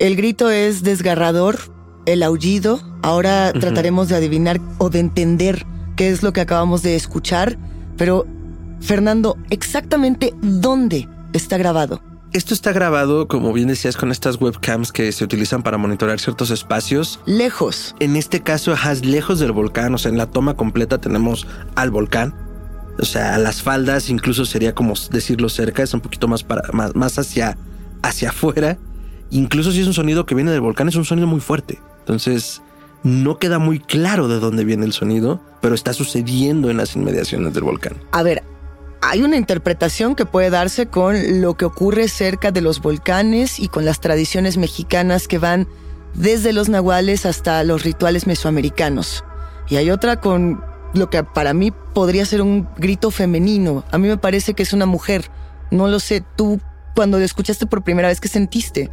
El 0.00 0.16
grito 0.16 0.50
es 0.50 0.82
desgarrador, 0.82 1.60
el 2.06 2.22
aullido. 2.22 2.80
Ahora 3.02 3.52
trataremos 3.52 4.08
de 4.08 4.16
adivinar 4.16 4.60
o 4.78 4.90
de 4.90 5.00
entender 5.00 5.66
qué 5.96 6.10
es 6.10 6.22
lo 6.22 6.32
que 6.32 6.40
acabamos 6.40 6.82
de 6.82 6.96
escuchar. 6.96 7.58
Pero, 7.96 8.26
Fernando, 8.80 9.36
exactamente 9.50 10.34
dónde 10.42 11.08
está 11.32 11.58
grabado. 11.58 12.02
Esto 12.32 12.54
está 12.54 12.72
grabado, 12.72 13.28
como 13.28 13.52
bien 13.52 13.68
decías, 13.68 13.96
con 13.96 14.10
estas 14.10 14.40
webcams 14.40 14.90
que 14.90 15.12
se 15.12 15.22
utilizan 15.22 15.62
para 15.62 15.76
monitorear 15.76 16.18
ciertos 16.18 16.50
espacios. 16.50 17.20
Lejos. 17.26 17.94
En 18.00 18.16
este 18.16 18.40
caso, 18.40 18.72
es 18.72 19.04
lejos 19.04 19.38
del 19.38 19.52
volcán. 19.52 19.94
O 19.94 19.98
sea, 19.98 20.10
en 20.10 20.16
la 20.16 20.26
toma 20.26 20.54
completa 20.54 20.98
tenemos 20.98 21.46
al 21.74 21.90
volcán. 21.90 22.34
O 22.98 23.04
sea, 23.04 23.36
las 23.38 23.62
faldas, 23.62 24.08
incluso 24.08 24.44
sería 24.46 24.74
como 24.74 24.94
decirlo 25.10 25.48
cerca, 25.48 25.82
es 25.82 25.92
un 25.92 26.00
poquito 26.00 26.28
más, 26.28 26.42
para, 26.42 26.62
más, 26.72 26.94
más 26.94 27.18
hacia, 27.18 27.56
hacia 28.02 28.30
afuera 28.30 28.78
incluso 29.32 29.72
si 29.72 29.80
es 29.80 29.86
un 29.86 29.94
sonido 29.94 30.26
que 30.26 30.34
viene 30.34 30.52
del 30.52 30.60
volcán, 30.60 30.88
es 30.88 30.94
un 30.94 31.04
sonido 31.04 31.26
muy 31.26 31.40
fuerte. 31.40 31.80
Entonces, 32.02 32.62
no 33.02 33.38
queda 33.38 33.58
muy 33.58 33.78
claro 33.78 34.28
de 34.28 34.38
dónde 34.38 34.64
viene 34.64 34.84
el 34.84 34.92
sonido, 34.92 35.40
pero 35.60 35.74
está 35.74 35.92
sucediendo 35.92 36.70
en 36.70 36.76
las 36.76 36.96
inmediaciones 36.96 37.54
del 37.54 37.64
volcán. 37.64 37.96
A 38.12 38.22
ver, 38.22 38.42
hay 39.00 39.22
una 39.22 39.36
interpretación 39.36 40.14
que 40.14 40.26
puede 40.26 40.50
darse 40.50 40.86
con 40.86 41.40
lo 41.40 41.54
que 41.54 41.64
ocurre 41.64 42.08
cerca 42.08 42.52
de 42.52 42.60
los 42.60 42.80
volcanes 42.80 43.58
y 43.58 43.68
con 43.68 43.84
las 43.84 44.00
tradiciones 44.00 44.56
mexicanas 44.56 45.26
que 45.26 45.38
van 45.38 45.66
desde 46.14 46.52
los 46.52 46.68
nahuales 46.68 47.26
hasta 47.26 47.64
los 47.64 47.82
rituales 47.82 48.26
mesoamericanos. 48.26 49.24
Y 49.68 49.76
hay 49.76 49.90
otra 49.90 50.20
con 50.20 50.62
lo 50.94 51.10
que 51.10 51.24
para 51.24 51.54
mí 51.54 51.72
podría 51.94 52.24
ser 52.26 52.42
un 52.42 52.68
grito 52.76 53.10
femenino. 53.10 53.84
A 53.90 53.98
mí 53.98 54.08
me 54.08 54.18
parece 54.18 54.54
que 54.54 54.62
es 54.62 54.72
una 54.72 54.86
mujer. 54.86 55.30
No 55.70 55.88
lo 55.88 56.00
sé, 56.00 56.22
tú 56.36 56.60
cuando 56.94 57.18
lo 57.18 57.24
escuchaste 57.24 57.66
por 57.66 57.82
primera 57.82 58.08
vez, 58.08 58.20
¿qué 58.20 58.28
sentiste? 58.28 58.90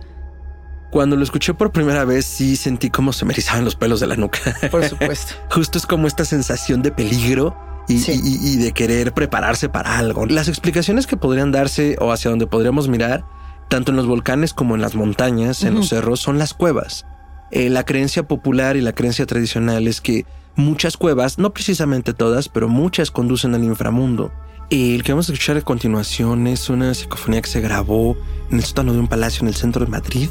Cuando 0.89 1.15
lo 1.15 1.23
escuché 1.23 1.53
por 1.53 1.71
primera 1.71 2.03
vez, 2.03 2.25
sí 2.25 2.55
sentí 2.55 2.89
como 2.89 3.13
se 3.13 3.25
me 3.25 3.33
erizaban 3.33 3.63
los 3.63 3.75
pelos 3.75 3.99
de 3.99 4.07
la 4.07 4.15
nuca. 4.15 4.39
Por 4.71 4.83
supuesto. 4.85 5.35
Justo 5.51 5.77
es 5.77 5.85
como 5.85 6.07
esta 6.07 6.25
sensación 6.25 6.81
de 6.81 6.91
peligro 6.91 7.55
y, 7.87 8.03
y, 8.07 8.55
de 8.57 8.71
querer 8.71 9.13
prepararse 9.13 9.69
para 9.69 9.97
algo. 9.97 10.25
Las 10.25 10.47
explicaciones 10.47 11.07
que 11.07 11.17
podrían 11.17 11.51
darse 11.51 11.95
o 11.99 12.11
hacia 12.11 12.29
donde 12.29 12.47
podríamos 12.47 12.87
mirar, 12.87 13.25
tanto 13.67 13.91
en 13.91 13.97
los 13.97 14.07
volcanes 14.07 14.53
como 14.53 14.75
en 14.75 14.81
las 14.81 14.95
montañas, 14.95 15.63
en 15.63 15.75
los 15.75 15.89
cerros, 15.89 16.19
son 16.19 16.37
las 16.37 16.53
cuevas. 16.53 17.05
Eh, 17.51 17.69
la 17.69 17.83
creencia 17.83 18.23
popular 18.23 18.77
y 18.77 18.81
la 18.81 18.93
creencia 18.93 19.25
tradicional 19.25 19.87
es 19.87 20.01
que 20.01 20.25
muchas 20.55 20.97
cuevas, 20.97 21.39
no 21.39 21.51
precisamente 21.51 22.13
todas, 22.13 22.49
pero 22.49 22.67
muchas 22.67 23.11
conducen 23.11 23.55
al 23.55 23.63
inframundo. 23.63 24.31
El 24.69 25.03
que 25.03 25.13
vamos 25.13 25.29
a 25.29 25.33
escuchar 25.33 25.57
a 25.57 25.61
continuación 25.61 26.45
es 26.45 26.69
una 26.69 26.93
psicofonía 26.93 27.41
que 27.41 27.49
se 27.49 27.61
grabó 27.61 28.15
en 28.51 28.57
el 28.57 28.63
sótano 28.63 28.93
de 28.93 28.99
un 28.99 29.07
palacio 29.07 29.41
en 29.41 29.47
el 29.47 29.55
centro 29.55 29.83
de 29.83 29.89
Madrid. 29.89 30.29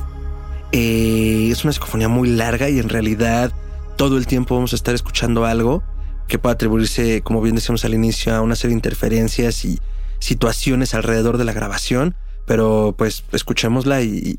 Eh, 0.72 1.48
es 1.50 1.64
una 1.64 1.72
psicofonía 1.72 2.08
muy 2.08 2.28
larga 2.28 2.68
y 2.68 2.78
en 2.78 2.88
realidad 2.88 3.52
todo 3.96 4.18
el 4.18 4.26
tiempo 4.26 4.54
vamos 4.54 4.72
a 4.72 4.76
estar 4.76 4.94
escuchando 4.94 5.44
algo 5.44 5.82
que 6.28 6.38
puede 6.38 6.54
atribuirse, 6.54 7.22
como 7.22 7.40
bien 7.40 7.54
decíamos 7.54 7.84
al 7.84 7.94
inicio, 7.94 8.34
a 8.34 8.42
una 8.42 8.54
serie 8.54 8.74
de 8.74 8.78
interferencias 8.78 9.64
y 9.64 9.80
situaciones 10.18 10.94
alrededor 10.94 11.38
de 11.38 11.44
la 11.44 11.52
grabación. 11.52 12.14
Pero 12.46 12.94
pues 12.96 13.24
escuchémosla 13.32 14.02
y 14.02 14.38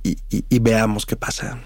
veamos 0.59 1.05
qué 1.05 1.15
pasa. 1.15 1.59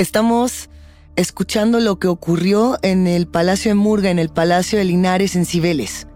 Estamos 0.00 0.70
escuchando 1.14 1.78
lo 1.78 1.98
que 1.98 2.08
ocurrió 2.08 2.78
en 2.80 3.06
el 3.06 3.26
Palacio 3.26 3.70
de 3.70 3.74
Murga, 3.74 4.08
en 4.08 4.18
el 4.18 4.30
Palacio 4.30 4.78
de 4.78 4.86
Linares, 4.86 5.36
en 5.36 5.44
Cibeles. 5.44 6.06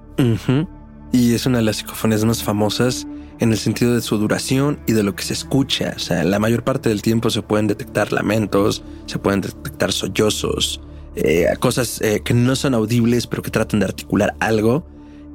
Y 1.13 1.35
es 1.35 1.45
una 1.45 1.59
de 1.59 1.65
las 1.65 1.77
psicofonías 1.77 2.25
más 2.25 2.43
famosas 2.43 3.07
en 3.41 3.53
el 3.53 3.59
sentido 3.59 3.95
de 3.95 4.01
su 4.01 4.17
duración 4.17 4.81
y 4.87 4.93
de 4.95 5.03
lo 5.03 5.15
que 5.15 5.23
se 5.23 5.35
escucha. 5.35 5.93
O 5.97 5.99
sea, 5.99 6.25
la 6.25 6.39
mayor 6.39 6.65
parte 6.65 6.89
del 6.89 7.03
tiempo 7.03 7.29
se 7.29 7.43
pueden 7.43 7.67
detectar 7.67 8.11
lamentos, 8.11 8.83
se 9.05 9.19
pueden 9.19 9.43
detectar 9.43 9.93
sollozos, 9.93 10.81
eh, 11.15 11.49
cosas 11.61 12.01
eh, 12.01 12.23
que 12.25 12.33
no 12.33 12.57
son 12.57 12.73
audibles, 12.73 13.27
pero 13.27 13.43
que 13.43 13.51
tratan 13.51 13.81
de 13.81 13.85
articular 13.85 14.35
algo. 14.41 14.87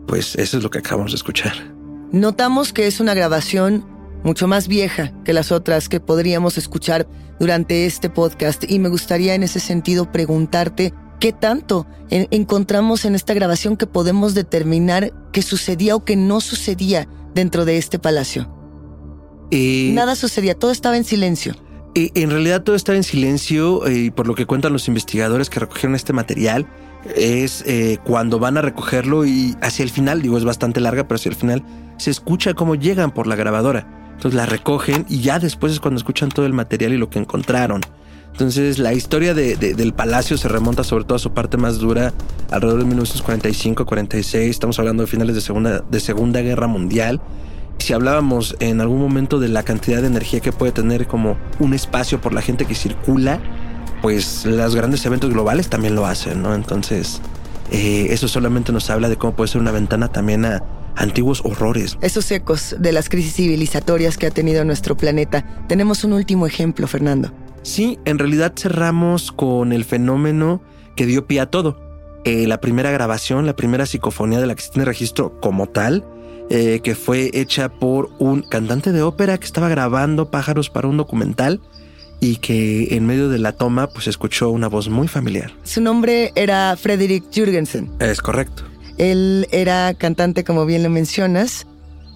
Pues 0.07 0.35
eso 0.37 0.57
es 0.57 0.63
lo 0.63 0.71
que 0.71 0.79
acabamos 0.79 1.11
de 1.11 1.17
escuchar. 1.17 1.53
Notamos 2.11 2.73
que 2.73 2.87
es 2.87 2.99
una 2.99 3.13
grabación 3.13 3.85
mucho 4.23 4.47
más 4.47 4.67
vieja 4.67 5.13
que 5.23 5.33
las 5.33 5.51
otras 5.51 5.87
que 5.87 5.99
podríamos 5.99 6.57
escuchar 6.57 7.07
durante 7.39 7.85
este 7.85 8.09
podcast 8.09 8.63
y 8.69 8.79
me 8.79 8.89
gustaría 8.89 9.35
en 9.35 9.43
ese 9.43 9.59
sentido 9.59 10.11
preguntarte 10.11 10.93
qué 11.19 11.33
tanto 11.33 11.85
encontramos 12.09 13.05
en 13.05 13.15
esta 13.15 13.33
grabación 13.33 13.77
que 13.77 13.87
podemos 13.87 14.33
determinar 14.33 15.13
que 15.31 15.41
sucedía 15.41 15.95
o 15.95 16.03
que 16.03 16.15
no 16.15 16.41
sucedía 16.41 17.07
dentro 17.35 17.65
de 17.65 17.77
este 17.77 17.99
palacio. 17.99 18.53
Eh, 19.51 19.91
Nada 19.93 20.15
sucedía, 20.15 20.55
todo 20.55 20.71
estaba 20.71 20.97
en 20.97 21.03
silencio. 21.03 21.55
Eh, 21.95 22.11
en 22.15 22.29
realidad 22.29 22.63
todo 22.63 22.75
estaba 22.75 22.95
en 22.95 23.03
silencio 23.03 23.85
eh, 23.87 23.93
y 23.93 24.11
por 24.11 24.27
lo 24.27 24.35
que 24.35 24.45
cuentan 24.45 24.73
los 24.73 24.87
investigadores 24.87 25.49
que 25.49 25.59
recogieron 25.59 25.95
este 25.95 26.13
material, 26.13 26.67
es 27.15 27.63
cuando 28.03 28.39
van 28.39 28.57
a 28.57 28.61
recogerlo 28.61 29.25
y 29.25 29.55
hacia 29.61 29.83
el 29.83 29.89
final, 29.89 30.21
digo 30.21 30.37
es 30.37 30.43
bastante 30.43 30.81
larga, 30.81 31.07
pero 31.07 31.15
hacia 31.15 31.29
el 31.29 31.35
final 31.35 31.63
se 31.97 32.11
escucha 32.11 32.53
cómo 32.53 32.75
llegan 32.75 33.11
por 33.11 33.25
la 33.25 33.37
grabadora. 33.37 33.98
Entonces 34.19 34.35
la 34.35 34.45
recogen 34.45 35.05
y 35.07 35.21
ya 35.21 35.39
después 35.39 35.71
es 35.71 35.79
cuando 35.79 35.97
escuchan 35.97 36.27
todo 36.27 36.45
el 36.45 36.51
material 36.51 36.91
y 36.91 36.97
lo 36.97 37.09
que 37.09 37.19
encontraron. 37.19 37.79
Entonces 38.33 38.77
la 38.77 38.91
historia 38.91 39.33
del 39.33 39.93
palacio 39.93 40.37
se 40.37 40.49
remonta 40.49 40.83
sobre 40.83 41.05
todo 41.05 41.15
a 41.15 41.19
su 41.19 41.31
parte 41.31 41.55
más 41.55 41.77
dura 41.77 42.13
alrededor 42.51 42.83
de 42.83 42.95
1945-46. 42.97 44.35
Estamos 44.35 44.77
hablando 44.77 45.03
de 45.03 45.07
finales 45.07 45.35
de 45.35 45.41
segunda, 45.41 45.79
de 45.79 45.99
segunda 46.01 46.41
Guerra 46.41 46.67
Mundial. 46.67 47.21
Si 47.77 47.93
hablábamos 47.93 48.57
en 48.59 48.81
algún 48.81 48.99
momento 48.99 49.39
de 49.39 49.47
la 49.47 49.63
cantidad 49.63 50.01
de 50.01 50.07
energía 50.07 50.41
que 50.41 50.51
puede 50.51 50.73
tener 50.73 51.07
como 51.07 51.37
un 51.59 51.73
espacio 51.73 52.19
por 52.19 52.33
la 52.33 52.41
gente 52.41 52.65
que 52.65 52.75
circula, 52.75 53.39
pues 54.01 54.45
los 54.45 54.75
grandes 54.75 55.05
eventos 55.05 55.29
globales 55.29 55.69
también 55.69 55.95
lo 55.95 56.05
hacen, 56.05 56.41
¿no? 56.41 56.55
Entonces, 56.55 57.21
eh, 57.71 58.07
eso 58.09 58.27
solamente 58.27 58.73
nos 58.73 58.89
habla 58.89 59.07
de 59.07 59.15
cómo 59.15 59.33
puede 59.33 59.47
ser 59.47 59.61
una 59.61 59.71
ventana 59.71 60.09
también 60.09 60.43
a, 60.43 60.61
antiguos 60.99 61.41
horrores. 61.43 61.97
Esos 62.01 62.29
ecos 62.31 62.75
de 62.77 62.91
las 62.91 63.09
crisis 63.09 63.33
civilizatorias 63.33 64.17
que 64.17 64.27
ha 64.27 64.31
tenido 64.31 64.63
nuestro 64.65 64.95
planeta. 64.95 65.45
Tenemos 65.67 66.03
un 66.03 66.13
último 66.13 66.45
ejemplo, 66.45 66.87
Fernando. 66.87 67.31
Sí, 67.63 67.97
en 68.05 68.19
realidad 68.19 68.53
cerramos 68.55 69.31
con 69.31 69.73
el 69.73 69.85
fenómeno 69.85 70.61
que 70.95 71.05
dio 71.05 71.25
pie 71.25 71.39
a 71.39 71.45
todo. 71.47 71.79
Eh, 72.25 72.47
la 72.47 72.59
primera 72.59 72.91
grabación, 72.91 73.45
la 73.45 73.55
primera 73.55 73.85
psicofonía 73.85 74.39
de 74.39 74.47
la 74.47 74.55
que 74.55 74.61
se 74.61 74.71
tiene 74.71 74.85
registro 74.85 75.39
como 75.39 75.67
tal, 75.67 76.05
eh, 76.49 76.81
que 76.83 76.95
fue 76.95 77.31
hecha 77.33 77.69
por 77.69 78.09
un 78.19 78.41
cantante 78.41 78.91
de 78.91 79.01
ópera 79.01 79.37
que 79.37 79.45
estaba 79.45 79.69
grabando 79.69 80.29
pájaros 80.29 80.69
para 80.69 80.87
un 80.87 80.97
documental 80.97 81.61
y 82.19 82.37
que 82.37 82.95
en 82.95 83.05
medio 83.05 83.29
de 83.29 83.39
la 83.39 83.53
toma 83.53 83.87
pues 83.87 84.07
escuchó 84.07 84.49
una 84.49 84.67
voz 84.67 84.89
muy 84.89 85.07
familiar. 85.07 85.53
Su 85.63 85.81
nombre 85.81 86.33
era 86.35 86.75
Frederick 86.75 87.25
Jürgensen. 87.31 87.89
Es 87.99 88.21
correcto. 88.21 88.63
Él 88.99 89.47
era 89.51 89.93
cantante, 89.95 90.43
como 90.43 90.65
bien 90.65 90.83
lo 90.83 90.89
mencionas, 90.89 91.65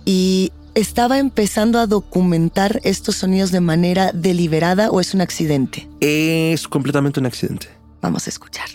y 0.06 0.52
estaba 0.76 1.18
empezando 1.18 1.80
a 1.80 1.88
documentar 1.88 2.82
estos 2.84 3.16
sonidos 3.16 3.52
de 3.52 3.62
manera 3.62 4.12
deliberada 4.14 4.92
o 4.92 5.00
es 5.00 5.14
un 5.14 5.22
accidente. 5.22 5.90
Es 6.02 6.68
completamente 6.68 7.20
un 7.20 7.26
accidente. 7.26 7.70
Vamos 8.02 8.28
a 8.28 8.30
escuchar. 8.30 8.68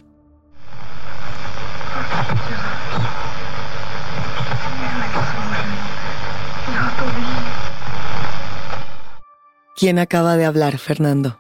¿Quién 9.77 9.99
acaba 9.99 10.37
de 10.37 10.47
hablar, 10.47 10.79
Fernando? 10.79 11.39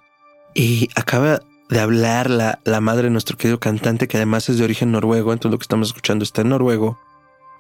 Y 0.54 0.88
acaba 0.94 1.40
de 1.68 1.81
hablar 1.81 2.31
la, 2.31 2.61
la 2.64 2.81
madre 2.81 3.04
de 3.04 3.11
nuestro 3.11 3.37
querido 3.37 3.61
cantante, 3.61 4.09
que 4.09 4.16
además 4.16 4.48
es 4.48 4.59
de 4.59 4.64
origen 4.64 4.92
noruego, 4.92 5.33
entonces 5.33 5.52
lo 5.52 5.59
que 5.59 5.64
estamos 5.64 5.88
escuchando 5.88 6.24
está 6.24 6.42
en 6.42 6.50
noruego, 6.50 6.98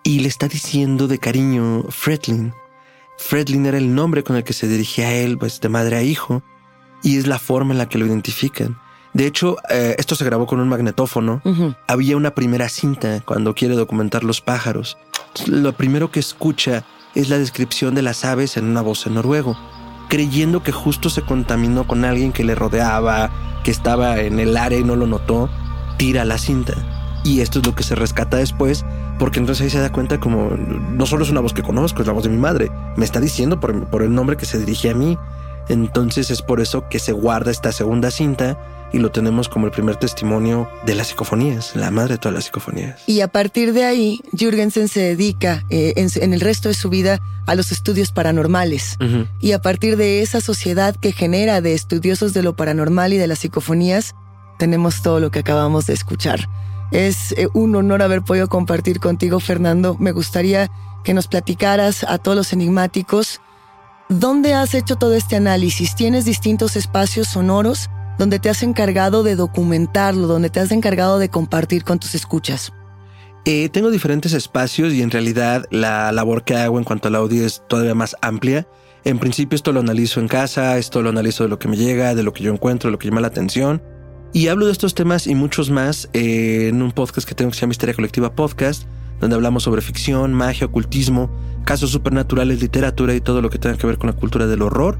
y 0.02 0.20
le 0.20 0.28
está 0.28 0.48
diciendo 0.48 1.08
de 1.08 1.18
cariño 1.18 1.84
Fredlin. 1.90 2.52
Fredlin 3.18 3.66
era 3.66 3.78
el 3.78 3.94
nombre 3.94 4.22
con 4.22 4.36
el 4.36 4.44
que 4.44 4.52
se 4.52 4.68
dirigía 4.68 5.08
a 5.08 5.12
él, 5.12 5.38
pues 5.38 5.60
de 5.60 5.68
madre 5.68 5.96
a 5.96 6.02
hijo, 6.02 6.42
y 7.02 7.18
es 7.18 7.26
la 7.26 7.38
forma 7.38 7.72
en 7.72 7.78
la 7.78 7.88
que 7.88 7.98
lo 7.98 8.06
identifican. 8.06 8.78
De 9.12 9.26
hecho, 9.26 9.56
eh, 9.70 9.96
esto 9.98 10.14
se 10.14 10.24
grabó 10.24 10.46
con 10.46 10.60
un 10.60 10.68
magnetófono. 10.68 11.42
Había 11.86 12.16
una 12.16 12.34
primera 12.34 12.68
cinta 12.68 13.20
cuando 13.24 13.54
quiere 13.54 13.74
documentar 13.74 14.22
los 14.22 14.40
pájaros. 14.40 14.96
lo 15.46 15.72
primero 15.72 16.10
que 16.10 16.20
escucha 16.20 16.84
es 17.14 17.28
la 17.28 17.38
descripción 17.38 17.94
de 17.94 18.02
las 18.02 18.24
aves 18.24 18.56
en 18.56 18.66
una 18.66 18.80
voz 18.80 19.06
en 19.06 19.14
noruego, 19.14 19.56
creyendo 20.08 20.62
que 20.62 20.72
justo 20.72 21.10
se 21.10 21.22
contaminó 21.22 21.86
con 21.86 22.04
alguien 22.04 22.32
que 22.32 22.44
le 22.44 22.54
rodeaba, 22.54 23.30
que 23.62 23.70
estaba 23.70 24.18
en 24.20 24.40
el 24.40 24.56
área 24.56 24.78
y 24.78 24.84
no 24.84 24.96
lo 24.96 25.06
notó, 25.06 25.48
tira 25.96 26.24
la 26.24 26.38
cinta. 26.38 26.74
Y 27.24 27.40
esto 27.40 27.58
es 27.58 27.66
lo 27.66 27.74
que 27.74 27.82
se 27.82 27.94
rescata 27.94 28.36
después, 28.36 28.84
porque 29.18 29.40
entonces 29.40 29.64
ahí 29.64 29.70
se 29.70 29.80
da 29.80 29.92
cuenta 29.92 30.18
como 30.20 30.50
no 30.50 31.06
solo 31.06 31.24
es 31.24 31.30
una 31.30 31.40
voz 31.40 31.52
que 31.52 31.62
conozco, 31.62 32.00
es 32.00 32.06
la 32.06 32.12
voz 32.12 32.24
de 32.24 32.30
mi 32.30 32.38
madre, 32.38 32.70
me 32.96 33.04
está 33.04 33.20
diciendo 33.20 33.60
por, 33.60 33.86
por 33.86 34.02
el 34.02 34.14
nombre 34.14 34.36
que 34.36 34.46
se 34.46 34.58
dirige 34.58 34.90
a 34.90 34.94
mí. 34.94 35.18
Entonces 35.68 36.30
es 36.30 36.40
por 36.40 36.60
eso 36.60 36.88
que 36.88 36.98
se 36.98 37.12
guarda 37.12 37.50
esta 37.50 37.72
segunda 37.72 38.10
cinta 38.10 38.56
y 38.92 38.98
lo 38.98 39.10
tenemos 39.10 39.48
como 39.48 39.66
el 39.66 39.72
primer 39.72 39.96
testimonio 39.96 40.68
de 40.86 40.94
las 40.94 41.08
psicofonías, 41.08 41.76
la 41.76 41.90
madre 41.90 42.14
de 42.14 42.18
todas 42.18 42.34
las 42.34 42.44
psicofonías. 42.44 43.02
Y 43.06 43.20
a 43.20 43.28
partir 43.28 43.72
de 43.72 43.84
ahí, 43.84 44.20
Jürgensen 44.32 44.88
se 44.88 45.00
dedica 45.00 45.64
eh, 45.70 45.94
en, 45.96 46.32
el 46.32 46.40
resto 46.40 46.68
de 46.68 46.74
su 46.74 46.88
vida 46.88 47.20
a 47.46 47.54
los 47.54 47.72
estudios 47.72 48.12
paranormales. 48.12 48.96
Y 49.40 49.52
a 49.52 49.60
partir 49.60 49.96
de 49.96 50.22
esa 50.22 50.40
sociedad 50.40 50.96
que 50.96 51.12
genera 51.12 51.60
de 51.60 51.74
estudiosos 51.74 52.34
de 52.34 52.42
lo 52.42 52.56
paranormal 52.56 53.12
y 53.12 53.16
de 53.16 53.26
las 53.26 53.40
psicofonías, 53.40 54.14
tenemos 54.58 55.02
todo 55.02 55.20
lo 55.20 55.30
que 55.30 55.40
acabamos 55.40 55.86
de 55.86 55.94
escuchar. 55.94 56.48
Es 56.90 57.32
eh, 57.32 57.48
un 57.54 57.76
honor 57.76 58.02
haber 58.02 58.22
podido 58.22 58.48
compartir 58.48 59.00
contigo, 59.00 59.40
Fernando. 59.40 59.96
Me 59.98 60.12
gustaría 60.12 60.70
que 61.04 61.14
nos 61.14 61.28
platicaras 61.28 62.04
a 62.04 62.18
todos 62.18 62.36
los 62.36 62.52
enigmáticos 62.52 63.40
¿dónde 64.08 64.54
has 64.54 64.74
hecho 64.74 64.96
todo 64.96 65.14
este 65.14 65.36
análisis? 65.36 65.94
¿Tienes 65.94 66.24
distintos 66.24 66.76
espacios 66.76 67.28
sonoros 67.28 67.90
donde 68.18 68.38
te 68.38 68.50
has 68.50 68.62
encargado 68.62 69.22
de 69.22 69.36
documentarlo, 69.36 70.26
donde 70.26 70.50
te 70.50 70.60
has 70.60 70.72
encargado 70.72 71.18
de 71.18 71.28
compartir 71.28 71.84
con 71.84 71.98
tus 71.98 72.14
escuchas? 72.14 72.72
Eh, 73.44 73.68
tengo 73.70 73.90
diferentes 73.90 74.34
espacios 74.34 74.92
y 74.92 75.02
en 75.02 75.10
realidad 75.10 75.64
la 75.70 76.12
labor 76.12 76.44
que 76.44 76.56
hago 76.56 76.78
en 76.78 76.84
cuanto 76.84 77.08
al 77.08 77.14
audio 77.14 77.46
es 77.46 77.62
todavía 77.68 77.94
más 77.94 78.16
amplia. 78.20 78.66
En 79.04 79.18
principio 79.18 79.56
esto 79.56 79.72
lo 79.72 79.80
analizo 79.80 80.20
en 80.20 80.28
casa, 80.28 80.76
esto 80.76 81.00
lo 81.00 81.08
analizo 81.08 81.44
de 81.44 81.48
lo 81.48 81.58
que 81.58 81.68
me 81.68 81.76
llega, 81.76 82.14
de 82.14 82.22
lo 82.22 82.32
que 82.32 82.42
yo 82.42 82.52
encuentro, 82.52 82.88
de 82.88 82.92
lo 82.92 82.98
que 82.98 83.08
llama 83.08 83.22
la 83.22 83.28
atención. 83.28 83.80
Y 84.34 84.48
hablo 84.48 84.66
de 84.66 84.72
estos 84.72 84.94
temas 84.94 85.26
y 85.26 85.34
muchos 85.34 85.70
más 85.70 86.10
eh, 86.12 86.68
en 86.68 86.82
un 86.82 86.92
podcast 86.92 87.26
que 87.26 87.34
tengo 87.34 87.50
que 87.50 87.54
se 87.54 87.62
llama 87.62 87.72
Historia 87.72 87.94
Colectiva 87.94 88.34
Podcast, 88.34 88.84
donde 89.20 89.36
hablamos 89.36 89.62
sobre 89.62 89.80
ficción, 89.80 90.34
magia, 90.34 90.66
ocultismo, 90.66 91.30
casos 91.64 91.90
supernaturales, 91.90 92.60
literatura 92.60 93.14
y 93.14 93.20
todo 93.20 93.40
lo 93.40 93.48
que 93.48 93.58
tenga 93.58 93.78
que 93.78 93.86
ver 93.86 93.96
con 93.96 94.08
la 94.08 94.16
cultura 94.16 94.46
del 94.46 94.60
horror. 94.60 94.98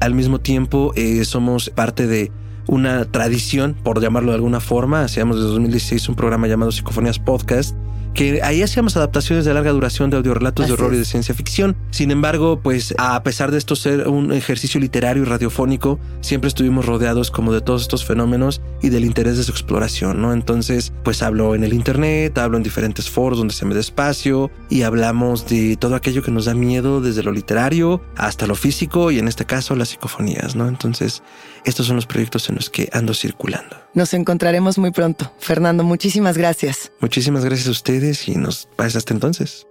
Al 0.00 0.14
mismo 0.14 0.40
tiempo, 0.40 0.92
eh, 0.96 1.24
somos 1.26 1.68
parte 1.68 2.06
de 2.06 2.32
una 2.66 3.04
tradición, 3.04 3.74
por 3.82 4.00
llamarlo 4.00 4.30
de 4.30 4.36
alguna 4.36 4.60
forma. 4.60 5.02
Hacíamos 5.02 5.36
desde 5.36 5.50
2016 5.50 6.08
un 6.08 6.14
programa 6.14 6.48
llamado 6.48 6.72
Psicofonías 6.72 7.18
Podcast, 7.18 7.76
que 8.14 8.42
ahí 8.42 8.62
hacíamos 8.62 8.96
adaptaciones 8.96 9.44
de 9.44 9.54
larga 9.54 9.70
duración 9.70 10.10
de 10.10 10.16
audiorelatos 10.16 10.66
de 10.66 10.72
horror 10.72 10.94
y 10.94 10.98
de 10.98 11.04
ciencia 11.04 11.34
ficción. 11.34 11.76
Sin 11.90 12.10
embargo, 12.10 12.60
pues 12.62 12.94
a 12.98 13.22
pesar 13.22 13.50
de 13.50 13.58
esto 13.58 13.76
ser 13.76 14.08
un 14.08 14.32
ejercicio 14.32 14.80
literario 14.80 15.22
y 15.22 15.26
radiofónico, 15.26 15.98
siempre 16.20 16.48
estuvimos 16.48 16.86
rodeados 16.86 17.30
como 17.30 17.52
de 17.52 17.60
todos 17.60 17.82
estos 17.82 18.04
fenómenos 18.04 18.60
y 18.82 18.90
del 18.90 19.04
interés 19.04 19.36
de 19.36 19.44
su 19.44 19.52
exploración, 19.52 20.20
¿no? 20.20 20.32
Entonces, 20.32 20.92
pues 21.04 21.22
hablo 21.22 21.54
en 21.54 21.64
el 21.64 21.72
internet, 21.72 22.36
hablo 22.38 22.56
en 22.56 22.62
diferentes 22.62 23.08
foros 23.08 23.38
donde 23.38 23.54
se 23.54 23.64
me 23.64 23.74
da 23.74 23.80
espacio 23.80 24.50
y 24.68 24.82
hablamos 24.82 25.48
de 25.48 25.76
todo 25.76 25.94
aquello 25.94 26.22
que 26.22 26.30
nos 26.30 26.46
da 26.46 26.54
miedo 26.54 27.00
desde 27.00 27.22
lo 27.22 27.32
literario 27.32 28.02
hasta 28.16 28.46
lo 28.46 28.54
físico 28.54 29.10
y 29.10 29.18
en 29.18 29.28
este 29.28 29.46
caso 29.46 29.74
las 29.76 29.88
psicofonías, 29.88 30.54
¿no? 30.56 30.68
Entonces, 30.68 31.22
estos 31.64 31.86
son 31.86 31.96
los 31.96 32.06
proyectos 32.06 32.48
en 32.48 32.56
los 32.56 32.70
que 32.70 32.88
ando 32.92 33.14
circulando. 33.14 33.81
Nos 33.94 34.14
encontraremos 34.14 34.78
muy 34.78 34.90
pronto. 34.90 35.30
Fernando, 35.38 35.84
muchísimas 35.84 36.38
gracias. 36.38 36.92
Muchísimas 37.00 37.44
gracias 37.44 37.68
a 37.68 37.72
ustedes 37.72 38.26
y 38.28 38.36
nos 38.36 38.68
vemos 38.78 38.96
hasta 38.96 39.12
entonces. 39.12 39.66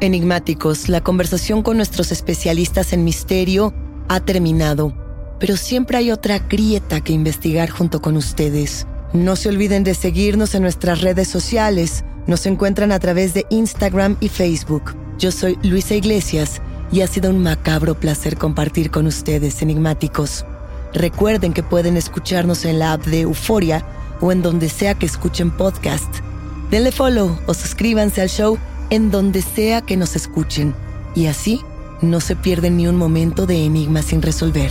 Enigmáticos, 0.00 0.88
la 0.88 1.00
conversación 1.00 1.62
con 1.62 1.76
nuestros 1.76 2.10
especialistas 2.10 2.92
en 2.92 3.04
misterio 3.04 3.72
ha 4.08 4.20
terminado, 4.20 4.94
pero 5.38 5.56
siempre 5.56 5.96
hay 5.96 6.10
otra 6.10 6.40
grieta 6.40 7.00
que 7.00 7.12
investigar 7.12 7.70
junto 7.70 8.02
con 8.02 8.16
ustedes. 8.16 8.86
No 9.12 9.36
se 9.36 9.48
olviden 9.48 9.84
de 9.84 9.94
seguirnos 9.94 10.54
en 10.54 10.62
nuestras 10.62 11.02
redes 11.02 11.28
sociales. 11.28 12.04
Nos 12.26 12.46
encuentran 12.46 12.92
a 12.92 12.98
través 12.98 13.34
de 13.34 13.46
Instagram 13.50 14.16
y 14.20 14.28
Facebook. 14.28 14.96
Yo 15.18 15.30
soy 15.30 15.58
Luisa 15.62 15.94
Iglesias 15.94 16.60
y 16.90 17.02
ha 17.02 17.06
sido 17.06 17.30
un 17.30 17.42
macabro 17.42 17.94
placer 17.94 18.36
compartir 18.36 18.90
con 18.90 19.06
ustedes, 19.06 19.62
enigmáticos. 19.62 20.44
Recuerden 20.94 21.52
que 21.52 21.62
pueden 21.62 21.96
escucharnos 21.96 22.64
en 22.64 22.78
la 22.78 22.92
app 22.92 23.04
de 23.04 23.22
Euforia 23.22 23.84
o 24.20 24.30
en 24.30 24.42
donde 24.42 24.68
sea 24.68 24.94
que 24.94 25.06
escuchen 25.06 25.50
podcast. 25.50 26.08
Denle 26.70 26.92
follow 26.92 27.38
o 27.46 27.54
suscríbanse 27.54 28.20
al 28.20 28.28
show 28.28 28.58
en 28.90 29.10
donde 29.10 29.42
sea 29.42 29.80
que 29.80 29.96
nos 29.96 30.16
escuchen. 30.16 30.74
Y 31.14 31.26
así 31.26 31.60
no 32.02 32.20
se 32.20 32.36
pierden 32.36 32.76
ni 32.76 32.86
un 32.86 32.96
momento 32.96 33.46
de 33.46 33.64
enigma 33.64 34.02
sin 34.02 34.22
resolver. 34.22 34.70